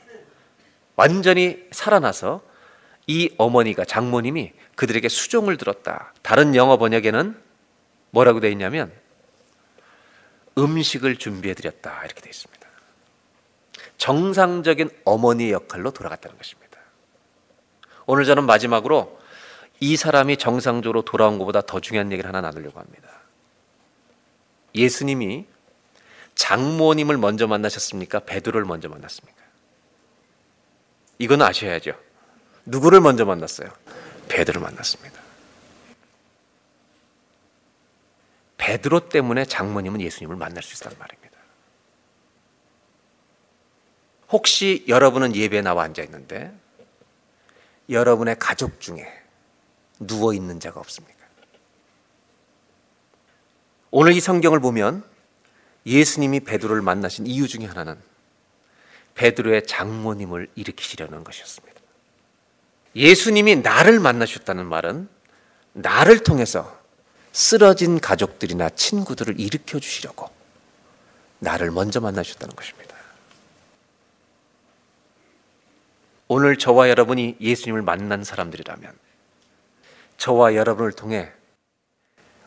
완전히 0.97 1.63
살아나서 1.71 2.41
이 3.05 3.33
어머니가 3.37 3.85
장모님이 3.85 4.51
그들에게 4.75 5.07
수종을 5.07 5.55
들었다. 5.55 6.13
다른 6.21 6.55
영어 6.55 6.77
번역에는 6.77 7.41
뭐라고 8.11 8.41
되어 8.41 8.51
있냐면 8.51 8.91
음식을 10.57 11.17
준비해 11.17 11.53
드렸다. 11.53 12.03
이렇게 12.03 12.19
되어 12.19 12.29
있습니다. 12.29 12.67
정상적인 13.97 14.89
어머니의 15.05 15.51
역할로 15.51 15.91
돌아갔다는 15.91 16.37
것입니다. 16.37 16.77
오늘 18.05 18.25
저는 18.25 18.45
마지막으로 18.45 19.19
이 19.79 19.95
사람이 19.95 20.37
정상적으로 20.37 21.03
돌아온 21.03 21.37
것보다 21.37 21.61
더 21.61 21.79
중요한 21.79 22.11
얘기를 22.11 22.27
하나 22.27 22.41
나누려고 22.41 22.79
합니다. 22.79 23.07
예수님이 24.73 25.45
장모님을 26.35 27.17
먼저 27.17 27.47
만나셨습니까? 27.47 28.19
베드로를 28.21 28.65
먼저 28.65 28.89
만났습니까? 28.89 29.36
이건 31.19 31.41
아셔야죠. 31.41 31.93
누구를 32.65 33.01
먼저 33.01 33.25
만났어요? 33.25 33.69
베드로를 34.27 34.61
만났습니다. 34.61 35.19
베드로 38.57 39.09
때문에 39.09 39.45
장모님은 39.45 40.01
예수님을 40.01 40.35
만날 40.35 40.61
수 40.61 40.75
있다는 40.75 40.97
말입니다. 40.99 41.37
혹시 44.29 44.83
여러분은 44.87 45.35
예배에 45.35 45.61
나와 45.61 45.83
앉아 45.83 46.03
있는데 46.03 46.53
여러분의 47.89 48.37
가족 48.39 48.81
중에 48.81 49.07
누워 49.99 50.33
있는 50.33 50.59
자가 50.59 50.79
없습니까? 50.81 51.17
오늘 53.89 54.11
이 54.11 54.19
성경을 54.19 54.59
보면 54.59 55.03
예수님이 55.85 56.41
베드로를 56.41 56.81
만나신 56.81 57.25
이유 57.25 57.47
중에 57.47 57.65
하나는 57.65 57.97
베드로의 59.17 59.65
장모님을 59.65 60.47
일으키시려는 60.55 61.23
것이었습니다. 61.23 61.81
예수님이 62.95 63.57
나를 63.57 63.99
만나셨다는 63.99 64.65
말은 64.65 65.09
나를 65.73 66.19
통해서 66.23 66.79
쓰러진 67.31 67.99
가족들이나 67.99 68.69
친구들을 68.69 69.39
일으켜 69.39 69.79
주시려고 69.79 70.29
나를 71.39 71.71
먼저 71.71 71.99
만나셨다는 71.99 72.55
것입니다. 72.55 72.95
오늘 76.27 76.57
저와 76.57 76.89
여러분이 76.89 77.37
예수님을 77.39 77.81
만난 77.81 78.23
사람들이라면 78.23 78.91
저와 80.17 80.55
여러분을 80.55 80.91
통해 80.91 81.31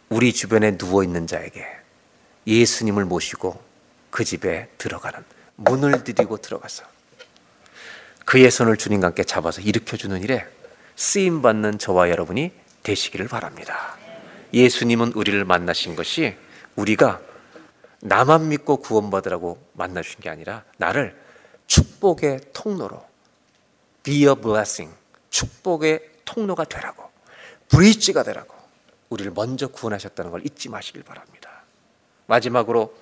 우리 0.09 0.33
주변에 0.33 0.77
누워 0.77 1.03
있는 1.03 1.27
자에게 1.27 1.65
예수님을 2.47 3.05
모시고 3.05 3.63
그 4.11 4.25
집에 4.25 4.69
들어가는 4.77 5.25
문을 5.61 6.05
들이고 6.05 6.39
들어가서 6.39 6.85
그의 8.25 8.51
손을 8.51 8.77
주님과 8.77 9.09
함께 9.09 9.25
잡아서 9.25 9.61
일으켜 9.61 9.97
주는 9.97 10.21
일에 10.23 10.47
쓰임 10.97 11.43
받는 11.43 11.79
저와 11.79 12.11
여러분이 12.11 12.53
되시기를 12.83 13.29
바랍니다. 13.29 13.97
예수님은 14.55 15.13
우리를 15.13 15.45
만나신 15.45 15.97
것이 15.97 16.37
우리가 16.77 17.21
나만 18.01 18.49
믿고 18.49 18.79
구원받으라고 18.79 19.63
만나 19.75 20.01
주신 20.03 20.21
게 20.21 20.31
아니라 20.31 20.65
나를 20.79 21.19
축복의 21.67 22.41
통로로 22.53 23.05
be 24.03 24.27
a 24.27 24.35
blessing 24.35 24.95
축복의 25.29 26.01
통로가 26.25 26.65
되라고 26.65 27.11
브릿지가 27.69 28.23
되라고 28.23 28.55
우리를 29.11 29.31
먼저 29.33 29.69
구원하셨다는 29.69 30.31
걸 30.31 30.47
잊지 30.47 30.71
마시길 30.71 31.03
바랍니다. 31.03 31.65
마지막으로 32.27 32.95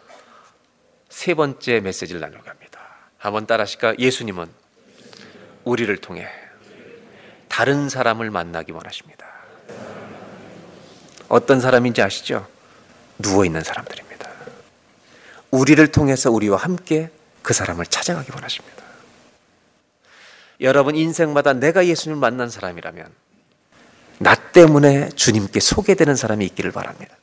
세 1.08 1.34
번째 1.34 1.80
메시지를 1.80 2.20
나누고 2.20 2.48
합니다. 2.48 2.80
한번 3.16 3.46
따라하실까? 3.46 3.96
예수님은 3.98 4.46
우리를 5.64 5.96
통해 5.98 6.28
다른 7.48 7.88
사람을 7.88 8.30
만나기 8.30 8.72
원하십니다. 8.72 9.26
어떤 11.28 11.60
사람인지 11.60 12.00
아시죠? 12.02 12.46
누워 13.18 13.44
있는 13.44 13.62
사람들입니다. 13.62 14.30
우리를 15.50 15.86
통해서 15.90 16.30
우리와 16.30 16.58
함께 16.58 17.10
그 17.42 17.52
사람을 17.52 17.86
찾아가기 17.86 18.30
원하십니다. 18.32 18.84
여러분 20.60 20.96
인생마다 20.96 21.52
내가 21.52 21.86
예수님을 21.86 22.20
만난 22.20 22.50
사람이라면 22.50 23.10
나 24.18 24.34
때문에 24.34 25.10
주님께 25.10 25.60
소개되는 25.60 26.16
사람이 26.16 26.44
있기를 26.46 26.72
바랍니다. 26.72 27.16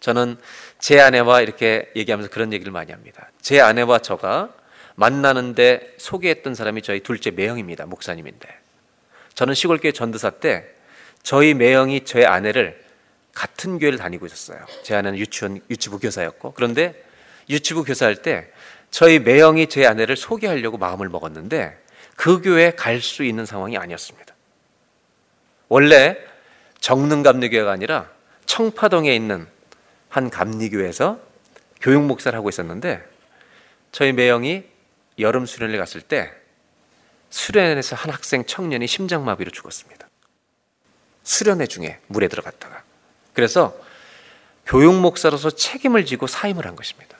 저는 0.00 0.36
제 0.78 1.00
아내와 1.00 1.40
이렇게 1.40 1.90
얘기하면서 1.96 2.30
그런 2.30 2.52
얘기를 2.52 2.72
많이 2.72 2.92
합니다. 2.92 3.30
제 3.40 3.60
아내와 3.60 3.98
저가 3.98 4.54
만나는데 4.94 5.94
소개했던 5.98 6.54
사람이 6.54 6.82
저희 6.82 7.00
둘째 7.00 7.30
매형입니다. 7.30 7.86
목사님인데. 7.86 8.48
저는 9.34 9.54
시골교회 9.54 9.92
전도사 9.92 10.30
때 10.30 10.64
저희 11.22 11.54
매형이 11.54 12.04
저의 12.04 12.26
아내를 12.26 12.84
같은 13.34 13.78
교회를 13.78 13.98
다니고 13.98 14.26
있었어요. 14.26 14.58
제 14.82 14.96
아내는 14.96 15.18
유치원 15.18 15.60
유치부 15.70 16.00
교사였고 16.00 16.54
그런데 16.54 17.00
유치부 17.48 17.84
교사할 17.84 18.16
때 18.16 18.50
저희 18.90 19.18
매형이 19.18 19.68
제 19.68 19.86
아내를 19.86 20.16
소개하려고 20.16 20.78
마음을 20.78 21.08
먹었는데 21.08 21.78
그 22.16 22.42
교회에 22.42 22.72
갈수 22.72 23.22
있는 23.22 23.46
상황이 23.46 23.76
아니었습니다. 23.76 24.34
원래 25.68 26.16
정릉 26.80 27.22
감리교회가 27.22 27.70
아니라 27.70 28.10
청파동에 28.46 29.14
있는 29.14 29.46
한 30.08 30.30
감리교회에서 30.30 31.20
교육 31.80 32.04
목사를 32.04 32.36
하고 32.36 32.48
있었는데 32.48 33.04
저희 33.92 34.12
매형이 34.12 34.64
여름 35.18 35.46
수련을 35.46 35.78
갔을 35.78 36.00
때 36.00 36.32
수련회에서 37.30 37.96
한 37.96 38.10
학생 38.10 38.44
청년이 38.44 38.86
심장마비로 38.86 39.50
죽었습니다. 39.50 40.08
수련회 41.24 41.66
중에 41.66 42.00
물에 42.06 42.28
들어갔다가 42.28 42.82
그래서 43.34 43.78
교육 44.64 44.94
목사로서 44.94 45.50
책임을 45.50 46.04
지고 46.04 46.26
사임을 46.26 46.66
한 46.66 46.76
것입니다. 46.76 47.16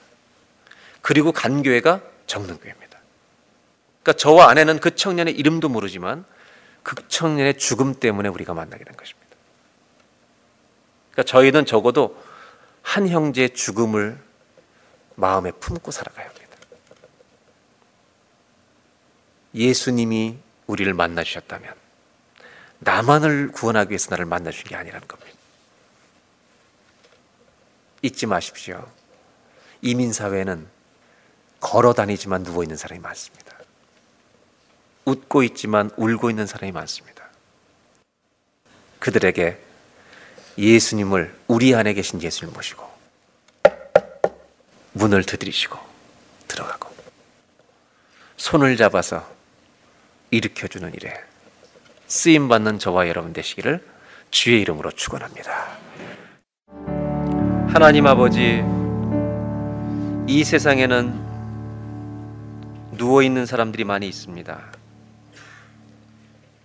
그리고 1.01 1.32
간 1.32 1.62
교회가 1.62 2.01
정릉교회입니다. 2.26 2.99
그러니까 4.03 4.12
저와 4.14 4.51
아내는 4.51 4.80
그 4.80 4.95
청년의 4.95 5.34
이름도 5.34 5.68
모르지만 5.68 6.24
그 6.82 6.97
청년의 7.09 7.59
죽음 7.59 7.95
때문에 7.95 8.28
우리가 8.28 8.55
만나게 8.55 8.84
된 8.84 8.97
것입니다. 8.97 9.28
그러니까 11.12 11.22
저희는 11.30 11.66
적어도 11.66 12.16
한 12.89 13.07
형제의 13.07 13.51
죽음을 13.51 14.18
마음에 15.14 15.53
품고 15.53 15.91
살아가야 15.91 16.26
합니다. 16.26 16.57
예수님이 19.55 20.39
우리를 20.66 20.95
만나 20.95 21.22
주셨다면 21.22 21.74
나만을 22.78 23.53
구원하기 23.53 23.91
위해서 23.91 24.09
나를 24.09 24.24
만나 24.24 24.51
주신 24.51 24.68
게 24.68 24.74
아니라는 24.74 25.07
겁니다. 25.07 25.30
잊지 28.01 28.24
마십시오. 28.24 28.91
이민 29.82 30.11
사회는 30.14 30.66
걸어 31.61 31.93
다니지만 31.93 32.43
누워 32.43 32.62
있는 32.62 32.78
사람이 32.78 33.03
많습니다. 33.03 33.55
웃고 35.05 35.43
있지만 35.43 35.91
울고 35.99 36.30
있는 36.30 36.47
사람이 36.47 36.72
많습니다. 36.72 37.28
그들에게 38.99 39.68
예수님을 40.59 41.35
우리 41.47 41.75
안에 41.75 41.95
계신 41.95 42.21
예수님을 42.21 42.53
모시고 42.55 42.85
문을 44.93 45.23
두드리시고 45.23 45.79
들어가고 46.49 46.93
손을 48.37 48.77
잡아서 48.77 49.25
일으켜주는 50.31 50.93
일에 50.95 51.15
쓰임 52.09 52.49
받는 52.49 52.79
저와 52.81 53.09
여러분 53.09 53.33
되시기를 53.33 53.87
주의 54.31 54.61
이름으로 54.61 54.91
축원합니다. 54.91 55.79
하나님 57.69 58.07
아버지, 58.07 58.63
이 60.27 60.45
세상에는 60.45 61.29
누워 62.97 63.23
있는 63.23 63.47
사람들이 63.47 63.85
많이 63.85 64.09
있습니다. 64.09 64.73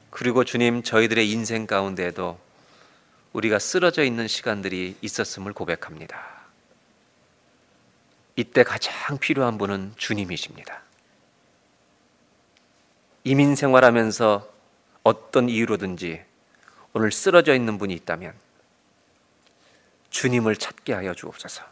그리고 0.10 0.44
주님, 0.44 0.82
저희들의 0.82 1.30
인생 1.30 1.68
가운데에도 1.68 2.39
우리가 3.34 3.60
쓰러져 3.60 4.04
있는 4.04 4.28
시간들이 4.28 4.96
있었음을 5.02 5.54
고백합니다. 5.54 6.44
이때 8.36 8.64
가장 8.64 9.18
필요한 9.18 9.58
분은 9.58 9.94
주님이십니다. 9.98 10.82
이민 13.24 13.56
생활하면서 13.56 14.52
어떤 15.04 15.50
이유로든지 15.50 16.24
오늘 16.94 17.12
쓰러져 17.12 17.56
있는 17.56 17.78
분이 17.78 17.94
있다면 17.96 18.34
주님을 20.10 20.56
찾게 20.56 20.94
하여 20.94 21.14
주옵소서. 21.14 21.64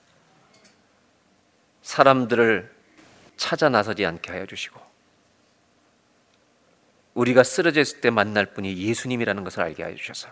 사람들을 1.84 2.74
찾아 3.38 3.70
나서지 3.70 4.05
않게 4.05 4.32
하여 4.32 4.45
주시고 4.45 4.80
우리가 7.14 7.43
쓰러져 7.43 7.82
있을 7.82 8.01
때 8.01 8.09
만날 8.09 8.53
분이 8.53 8.78
예수님이라는 8.78 9.43
것을 9.43 9.62
알게 9.62 9.84
하여 9.84 9.95
주셔서 9.95 10.30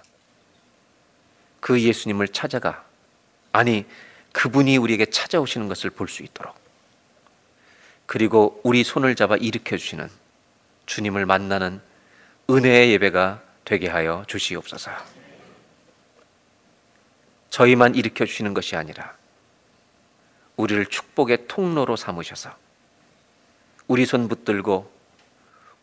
그 1.60 1.82
예수님을 1.82 2.30
찾아가 2.30 2.86
아니 3.52 3.86
그분이 4.32 4.78
우리에게 4.78 5.06
찾아오시는 5.08 5.68
것을 5.68 5.90
볼 5.90 6.08
수 6.08 6.24
있도록 6.24 6.56
그리고 8.06 8.60
우리 8.64 8.84
손을 8.84 9.16
잡아 9.16 9.36
일으켜 9.36 9.78
주시는 9.78 10.10
주님을 10.88 11.26
만나는 11.28 11.82
은혜의 12.50 12.92
예배가 12.94 13.44
되게 13.64 13.88
하여 13.88 14.24
주시옵소서. 14.28 14.92
저희만 17.52 17.94
일으켜 17.94 18.26
주시는 18.26 18.56
것이 18.56 18.76
아니라 18.76 19.16
우리를 20.56 20.88
축복의 20.88 21.48
통로로 21.48 21.96
삼으셔서 21.96 22.56
우리 23.88 24.06
손 24.08 24.28
붙들고 24.28 24.92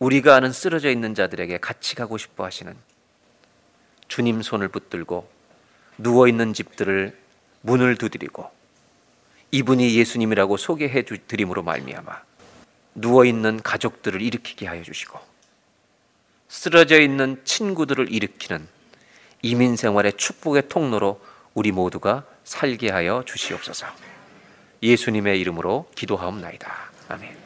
우리가 0.01 0.35
아는 0.35 0.53
쓰러져 0.53 0.91
있는 0.91 1.15
자들에게 1.15 1.59
같이 1.59 1.95
가고 1.95 2.19
싶어 2.19 2.45
하시는 2.45 2.77
주님 4.09 4.43
손을 4.43 4.67
붙들고 4.69 5.31
누워 5.99 6.29
있는 6.29 6.53
집들을 6.53 7.17
문을 7.63 7.97
두드리고 7.97 8.51
이분이 9.51 9.97
예수님이라고 9.97 10.57
소개해 10.57 11.05
드림으로 11.05 11.63
말미암아 11.63 12.23
누워 12.97 13.25
있는 13.25 13.63
가족들을 13.63 14.21
일으키게 14.21 14.67
하여 14.67 14.83
주시고 14.83 15.19
쓰러져 16.49 17.01
있는 17.01 17.41
친구들을 17.45 18.13
일으키는 18.13 18.67
이민 19.43 19.77
생활의 19.77 20.15
축복의 20.15 20.69
통로로 20.69 21.21
우리 21.55 21.73
모두가 21.73 22.25
살게 22.45 22.91
하여 22.91 23.23
주시옵소서. 23.27 23.87
예수님의 24.83 25.41
이름으로 25.41 25.91
기도하옵나이다. 25.95 26.73
아멘. 27.09 27.46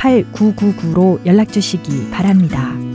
8999로 0.00 1.24
연락 1.26 1.52
주시기 1.52 2.10
바랍니다. 2.10 2.89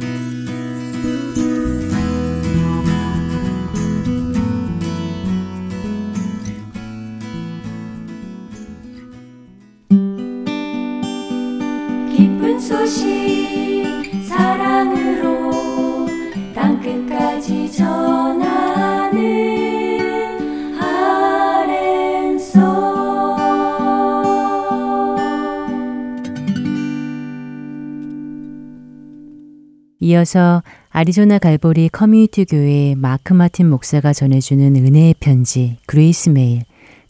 이어서 30.15 30.63
아리조나 30.89 31.39
갈보리 31.39 31.89
커뮤니티 31.89 32.45
교회 32.45 32.95
마크 32.95 33.33
마틴 33.33 33.69
목사가 33.69 34.13
전해주는 34.13 34.75
은혜의 34.75 35.15
편지 35.19 35.77
그레이스 35.87 36.29
메일 36.29 36.61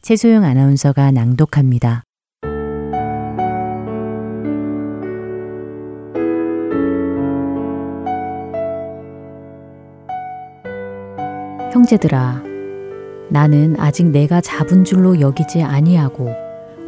최소영 0.02 0.44
아나운서가 0.44 1.12
낭독합니다. 1.12 2.04
형제들아 11.72 12.44
나는 13.30 13.76
아직 13.78 14.10
내가 14.10 14.42
잡은 14.42 14.84
줄로 14.84 15.20
여기지 15.20 15.62
아니하고 15.62 16.30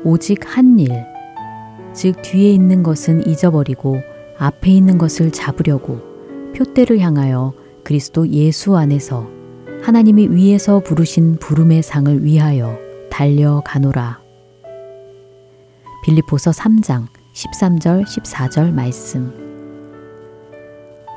오직 0.03 0.39
한 0.45 0.80
일, 0.80 0.89
즉 1.93 2.22
뒤에 2.24 2.51
있는 2.51 2.82
것은 2.82 3.28
잊어버리고 3.28 3.97
앞에 4.39 4.72
있는 4.72 4.97
것을 4.97 5.32
잡으려고 5.32 6.07
표대를 6.56 7.00
향하여 7.00 7.54
그리스도 7.84 8.28
예수 8.30 8.76
안에서 8.76 9.28
하나님이 9.82 10.28
위에서 10.30 10.80
부르신 10.80 11.38
부름의 11.39 11.84
상을 11.84 12.24
위하여 12.24 12.78
달려가노라. 13.10 14.20
빌립보서 16.04 16.52
3장 16.52 17.08
13절 17.34 18.04
14절 18.04 18.74
말씀. 18.74 19.34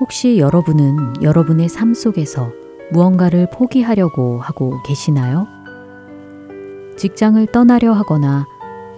혹시 0.00 0.38
여러분은 0.38 1.22
여러분의 1.22 1.68
삶 1.68 1.94
속에서 1.94 2.52
무언가를 2.92 3.48
포기하려고 3.52 4.38
하고 4.40 4.82
계시나요? 4.82 5.46
직장을 6.96 7.44
떠나려 7.46 7.92
하거나 7.92 8.46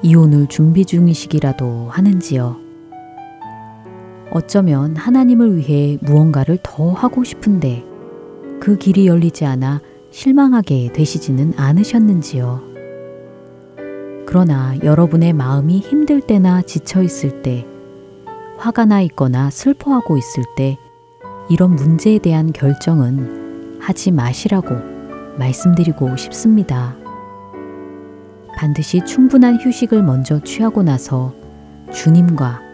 이혼을 0.02 0.48
준비 0.48 0.84
중이시기라도 0.84 1.88
하는지요? 1.90 2.61
어쩌면 4.34 4.96
하나님을 4.96 5.56
위해 5.56 5.98
무언가를 6.00 6.58
더 6.62 6.90
하고 6.92 7.22
싶은데 7.22 7.84
그 8.60 8.76
길이 8.78 9.06
열리지 9.06 9.44
않아 9.44 9.80
실망하게 10.10 10.92
되시지는 10.92 11.52
않으셨는지요? 11.56 12.62
그러나 14.26 14.74
여러분의 14.82 15.34
마음이 15.34 15.80
힘들 15.80 16.20
때나 16.22 16.62
지쳐 16.62 17.02
있을 17.02 17.42
때, 17.42 17.66
화가 18.56 18.86
나 18.86 19.02
있거나 19.02 19.50
슬퍼하고 19.50 20.16
있을 20.16 20.44
때, 20.56 20.78
이런 21.50 21.74
문제에 21.74 22.18
대한 22.18 22.52
결정은 22.52 23.78
하지 23.80 24.10
마시라고 24.10 24.74
말씀드리고 25.38 26.16
싶습니다. 26.16 26.96
반드시 28.56 29.04
충분한 29.04 29.56
휴식을 29.56 30.02
먼저 30.02 30.40
취하고 30.40 30.82
나서 30.82 31.34
주님과 31.92 32.71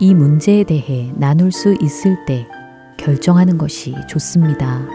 이 0.00 0.14
문제에 0.14 0.62
대해 0.62 1.12
나눌 1.16 1.50
수 1.50 1.74
있을 1.80 2.24
때 2.24 2.46
결정하는 2.96 3.58
것이 3.58 3.96
좋습니다. 4.08 4.86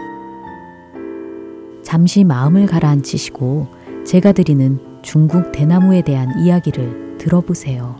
잠시 1.82 2.24
마음을 2.24 2.64
가라앉히시고 2.64 3.68
제가 4.06 4.32
드리는 4.32 4.78
중국 5.02 5.52
대나무에 5.52 6.00
대한 6.00 6.38
이야기를 6.40 7.18
들어보세요. 7.18 7.96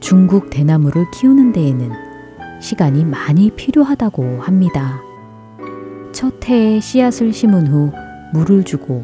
중국 0.00 0.50
대나무를 0.50 1.06
키우는 1.12 1.52
데에는 1.52 1.90
시간이 2.60 3.06
많이 3.06 3.50
필요하다고 3.50 4.42
합니다. 4.42 5.00
첫 6.12 6.48
해에 6.48 6.80
씨앗을 6.80 7.32
심은 7.32 7.66
후 7.66 7.92
물을 8.34 8.62
주고 8.62 9.02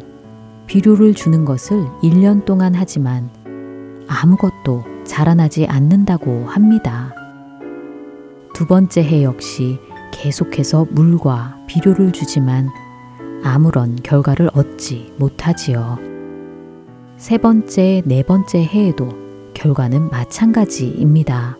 비료를 0.66 1.14
주는 1.14 1.46
것을 1.46 1.78
1년 2.02 2.44
동안 2.44 2.74
하지만 2.74 3.30
아무것도 4.06 4.91
자라나지 5.12 5.66
않는다고 5.66 6.46
합니다. 6.46 7.14
두 8.54 8.66
번째 8.66 9.02
해 9.02 9.22
역시 9.24 9.78
계속해서 10.10 10.86
물과 10.90 11.58
비료를 11.66 12.12
주지만 12.12 12.70
아무런 13.44 13.96
결과를 13.96 14.48
얻지 14.54 15.12
못하지요. 15.18 15.98
세 17.18 17.36
번째, 17.36 18.00
네 18.06 18.22
번째 18.22 18.64
해에도 18.64 19.10
결과는 19.52 20.08
마찬가지입니다. 20.08 21.58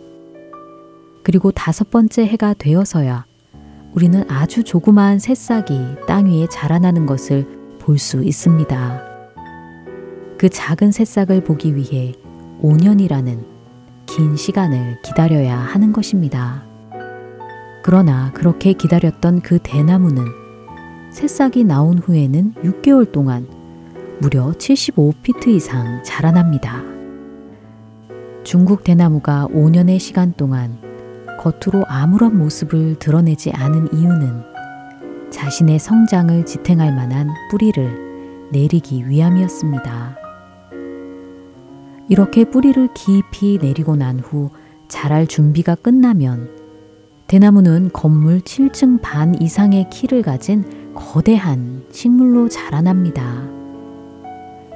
그리고 1.21 1.51
다섯 1.51 1.91
번째 1.91 2.25
해가 2.25 2.55
되어서야 2.55 3.27
우리는 3.93 4.23
아주 4.31 4.63
조그마한 4.63 5.19
새싹이 5.19 5.97
땅 6.07 6.25
위에 6.25 6.47
자라나는 6.49 7.05
것을 7.05 7.45
볼 7.77 7.99
수 7.99 8.23
있습니다. 8.23 9.03
그 10.39 10.49
작은 10.49 10.91
새싹을 10.91 11.43
보기 11.43 11.75
위해 11.75 12.15
5년이라는 12.63 13.45
긴 14.05 14.35
시간을 14.35 15.01
기다려야 15.01 15.57
하는 15.57 15.91
것입니다. 15.91 16.63
그러나 17.83 18.31
그렇게 18.33 18.73
기다렸던 18.73 19.41
그 19.41 19.59
대나무는 19.61 20.23
새싹이 21.11 21.65
나온 21.65 21.99
후에는 21.99 22.53
6개월 22.63 23.11
동안 23.11 23.47
무려 24.19 24.51
75피트 24.51 25.47
이상 25.49 26.01
자라납니다. 26.03 26.81
중국 28.43 28.83
대나무가 28.83 29.47
5년의 29.51 29.99
시간 29.99 30.33
동안 30.33 30.77
겉으로 31.39 31.85
아무런 31.87 32.37
모습을 32.37 32.97
드러내지 32.99 33.51
않은 33.51 33.93
이유는 33.93 34.43
자신의 35.29 35.79
성장을 35.79 36.45
지탱할 36.45 36.95
만한 36.95 37.29
뿌리를 37.49 38.49
내리기 38.51 39.09
위함이었습니다. 39.09 40.22
이렇게 42.09 42.43
뿌리를 42.43 42.87
깊이 42.93 43.57
내리고 43.61 43.95
난 43.95 44.19
후 44.19 44.49
자랄 44.87 45.25
준비가 45.27 45.75
끝나면 45.75 46.49
대나무는 47.27 47.89
건물 47.93 48.41
7층 48.41 49.01
반 49.01 49.33
이상의 49.41 49.89
키를 49.89 50.21
가진 50.21 50.91
거대한 50.93 51.85
식물로 51.91 52.49
자라납니다. 52.49 53.47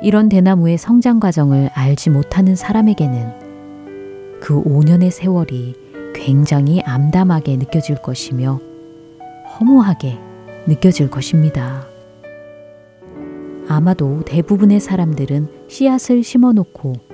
이런 0.01 0.29
대나무의 0.29 0.77
성장 0.77 1.19
과정을 1.19 1.69
알지 1.73 2.09
못하는 2.09 2.55
사람에게는 2.55 4.39
그 4.39 4.63
5년의 4.63 5.11
세월이 5.11 5.75
굉장히 6.13 6.81
암담하게 6.81 7.57
느껴질 7.57 8.01
것이며 8.01 8.59
허무하게 9.59 10.17
느껴질 10.67 11.09
것입니다. 11.09 11.85
아마도 13.67 14.21
대부분의 14.25 14.79
사람들은 14.79 15.47
씨앗을 15.67 16.23
심어 16.23 16.53
놓고 16.53 17.06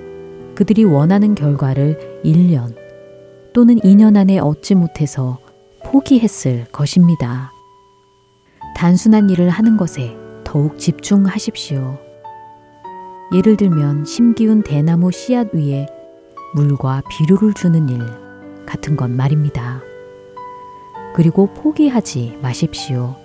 그들이 0.54 0.84
원하는 0.84 1.34
결과를 1.34 2.22
1년 2.24 2.74
또는 3.52 3.76
2년 3.76 4.16
안에 4.16 4.38
얻지 4.38 4.74
못해서 4.74 5.38
포기했을 5.84 6.66
것입니다. 6.72 7.52
단순한 8.76 9.30
일을 9.30 9.50
하는 9.50 9.76
것에 9.76 10.16
더욱 10.42 10.78
집중하십시오. 10.78 11.98
예를 13.34 13.56
들면 13.56 14.04
심기운 14.04 14.62
대나무 14.62 15.10
씨앗 15.10 15.54
위에 15.54 15.86
물과 16.54 17.02
비료를 17.08 17.54
주는 17.54 17.88
일 17.88 17.98
같은 18.66 18.96
것 18.96 19.10
말입니다. 19.10 19.80
그리고 21.14 21.46
포기하지 21.54 22.38
마십시오. 22.42 23.16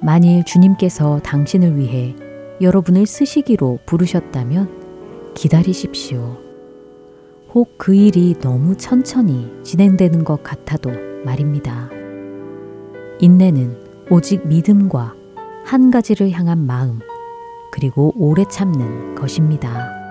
만일 0.00 0.44
주님께서 0.44 1.20
당신을 1.20 1.76
위해 1.76 2.14
여러분을 2.60 3.06
쓰시기로 3.06 3.78
부르셨다면 3.86 4.81
기다리십시오. 5.34 6.38
혹 7.54 7.76
그 7.76 7.94
일이 7.94 8.34
너무 8.40 8.76
천천히 8.76 9.50
진행되는 9.62 10.24
것 10.24 10.42
같아도 10.42 10.90
말입니다. 11.24 11.90
인내는 13.20 14.06
오직 14.10 14.46
믿음과 14.46 15.14
한 15.64 15.90
가지를 15.90 16.30
향한 16.30 16.64
마음, 16.64 17.00
그리고 17.72 18.12
오래 18.16 18.44
참는 18.44 19.14
것입니다. 19.14 20.01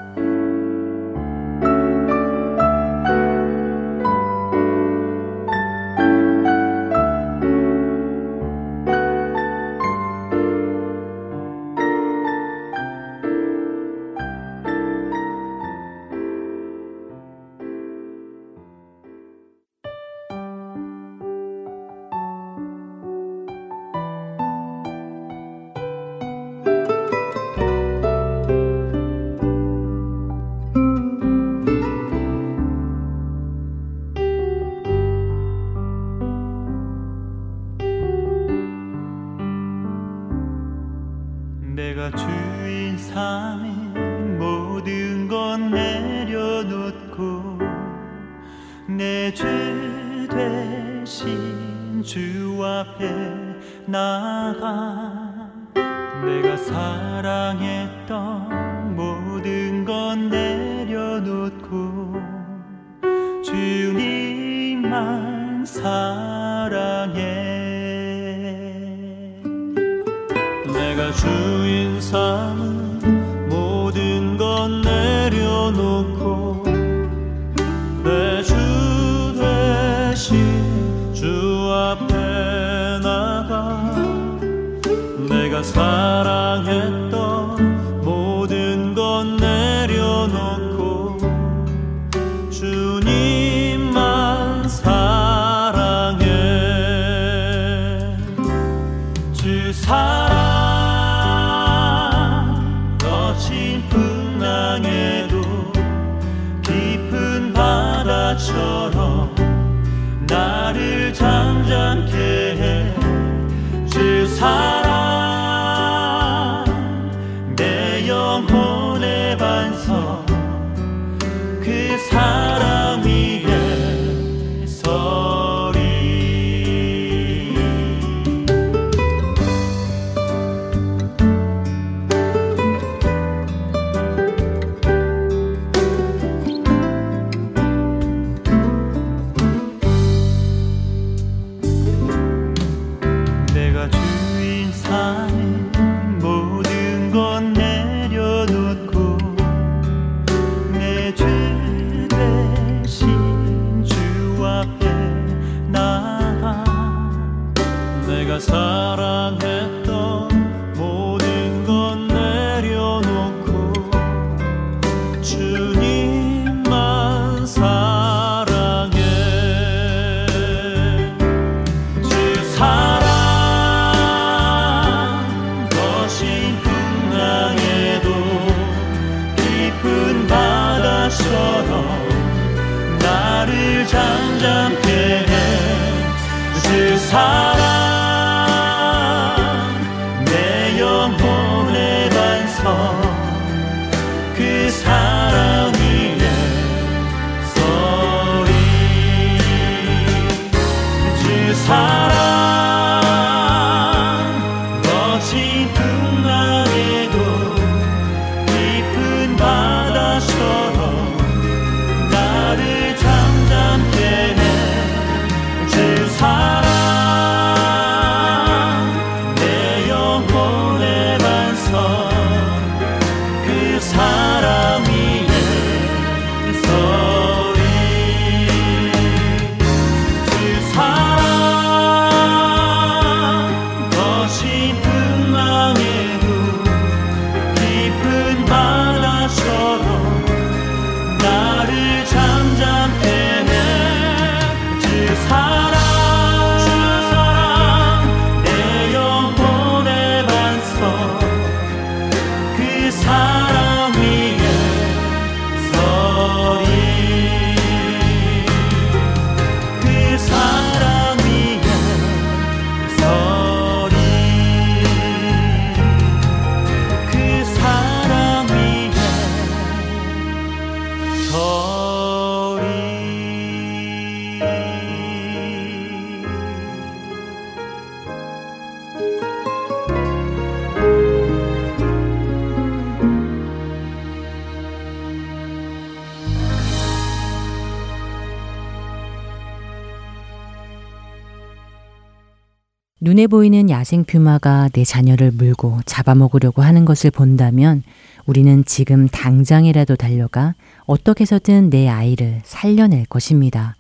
눈에 293.12 293.28
보이는 293.28 293.70
야생 293.70 294.06
퓨마가 294.06 294.70
내 294.72 294.86
자녀를 294.86 295.32
물고 295.32 295.82
잡아먹으려고 295.86 296.62
하는 296.62 296.86
것을 296.86 297.12
본다면 297.12 297.84
우리는 298.26 298.64
지금 298.64 299.10
당장이라도 299.10 299.98
달려가 299.98 300.56
어떻게 300.86 301.24
해서든 301.24 301.70
내 301.70 301.90
아이를 301.90 302.40
살려낼 302.46 303.06
것입니다. 303.08 303.76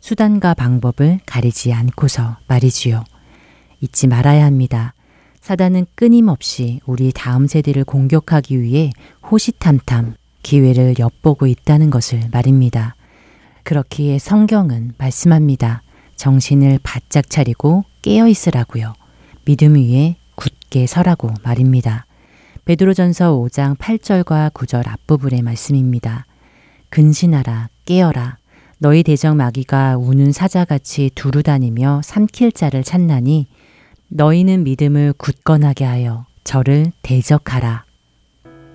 수단과 0.00 0.54
방법을 0.54 1.20
가리지 1.26 1.72
않고서 1.72 2.38
말이지요. 2.48 3.04
잊지 3.78 4.08
말아야 4.08 4.44
합니다. 4.44 4.94
사단은 5.40 5.86
끊임없이 5.94 6.80
우리 6.84 7.12
다음 7.12 7.46
세대를 7.46 7.84
공격하기 7.84 8.60
위해 8.60 8.90
호시탐탐 9.30 10.16
기회를 10.42 10.96
엿보고 10.98 11.46
있다는 11.46 11.90
것을 11.90 12.20
말입니다. 12.32 12.96
그렇기에 13.62 14.18
성경은 14.18 14.94
말씀합니다. 14.98 15.84
정신을 16.16 16.80
바짝 16.82 17.30
차리고 17.30 17.84
깨어 18.02 18.28
있으라고요. 18.28 18.94
믿음 19.44 19.76
위에 19.76 20.16
굳게 20.34 20.86
서라고 20.86 21.30
말입니다. 21.42 22.06
베드로전서 22.64 23.32
5장 23.38 23.76
8절과 23.76 24.52
9절 24.52 24.86
앞부분의 24.88 25.42
말씀입니다. 25.42 26.26
근신하라 26.90 27.68
깨어라 27.84 28.38
너희 28.78 29.02
대적 29.02 29.36
마귀가 29.36 29.96
우는 29.96 30.32
사자같이 30.32 31.10
두루 31.14 31.42
다니며 31.42 32.00
삼킬 32.04 32.52
자를 32.52 32.82
찾나니 32.82 33.46
너희는 34.08 34.64
믿음을 34.64 35.14
굳건하게 35.16 35.84
하여 35.84 36.26
저를 36.44 36.92
대적하라. 37.02 37.84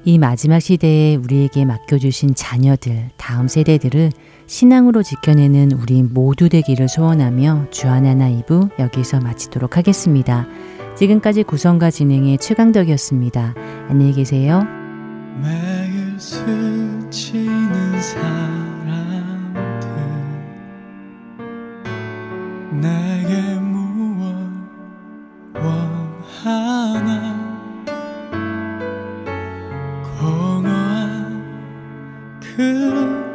이 0.05 0.17
마지막 0.17 0.61
시대에 0.61 1.15
우리에게 1.15 1.65
맡겨주신 1.65 2.35
자녀들, 2.35 3.09
다음 3.17 3.49
세대들을 3.49 4.11
신앙으로 4.47 5.03
지켜내는 5.03 5.73
우리 5.73 6.01
모두 6.03 6.47
되기를 6.49 6.87
소원하며 6.87 7.67
주안하나 7.69 8.29
2부 8.29 8.79
여기서 8.79 9.19
마치도록 9.19 9.75
하겠습니다. 9.77 10.47
지금까지 10.95 11.43
구성과 11.43 11.91
진행의 11.91 12.37
최강덕이었습니다. 12.39 13.53
안녕히 13.89 14.13
계세요. 14.13 14.65
매일 15.41 16.17
스치는 16.19 18.01
사람들 18.01 19.61
내게 22.81 23.53
무언 23.59 24.65
원하나 25.53 27.35
공허한 30.19 31.43
그 32.41 32.61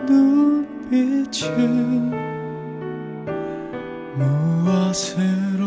눈. 0.08 0.71
빛은 0.92 2.10
무엇으로 4.14 5.64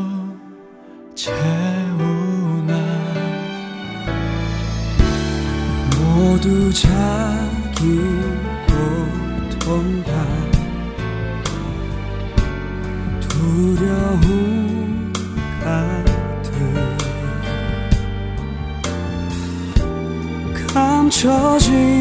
채우나? 1.16 2.74
모두 5.98 6.72
자기 6.72 7.82
고통과 9.50 10.12
두려움 13.28 15.12
같은 15.64 16.98
감춰진 20.72 21.95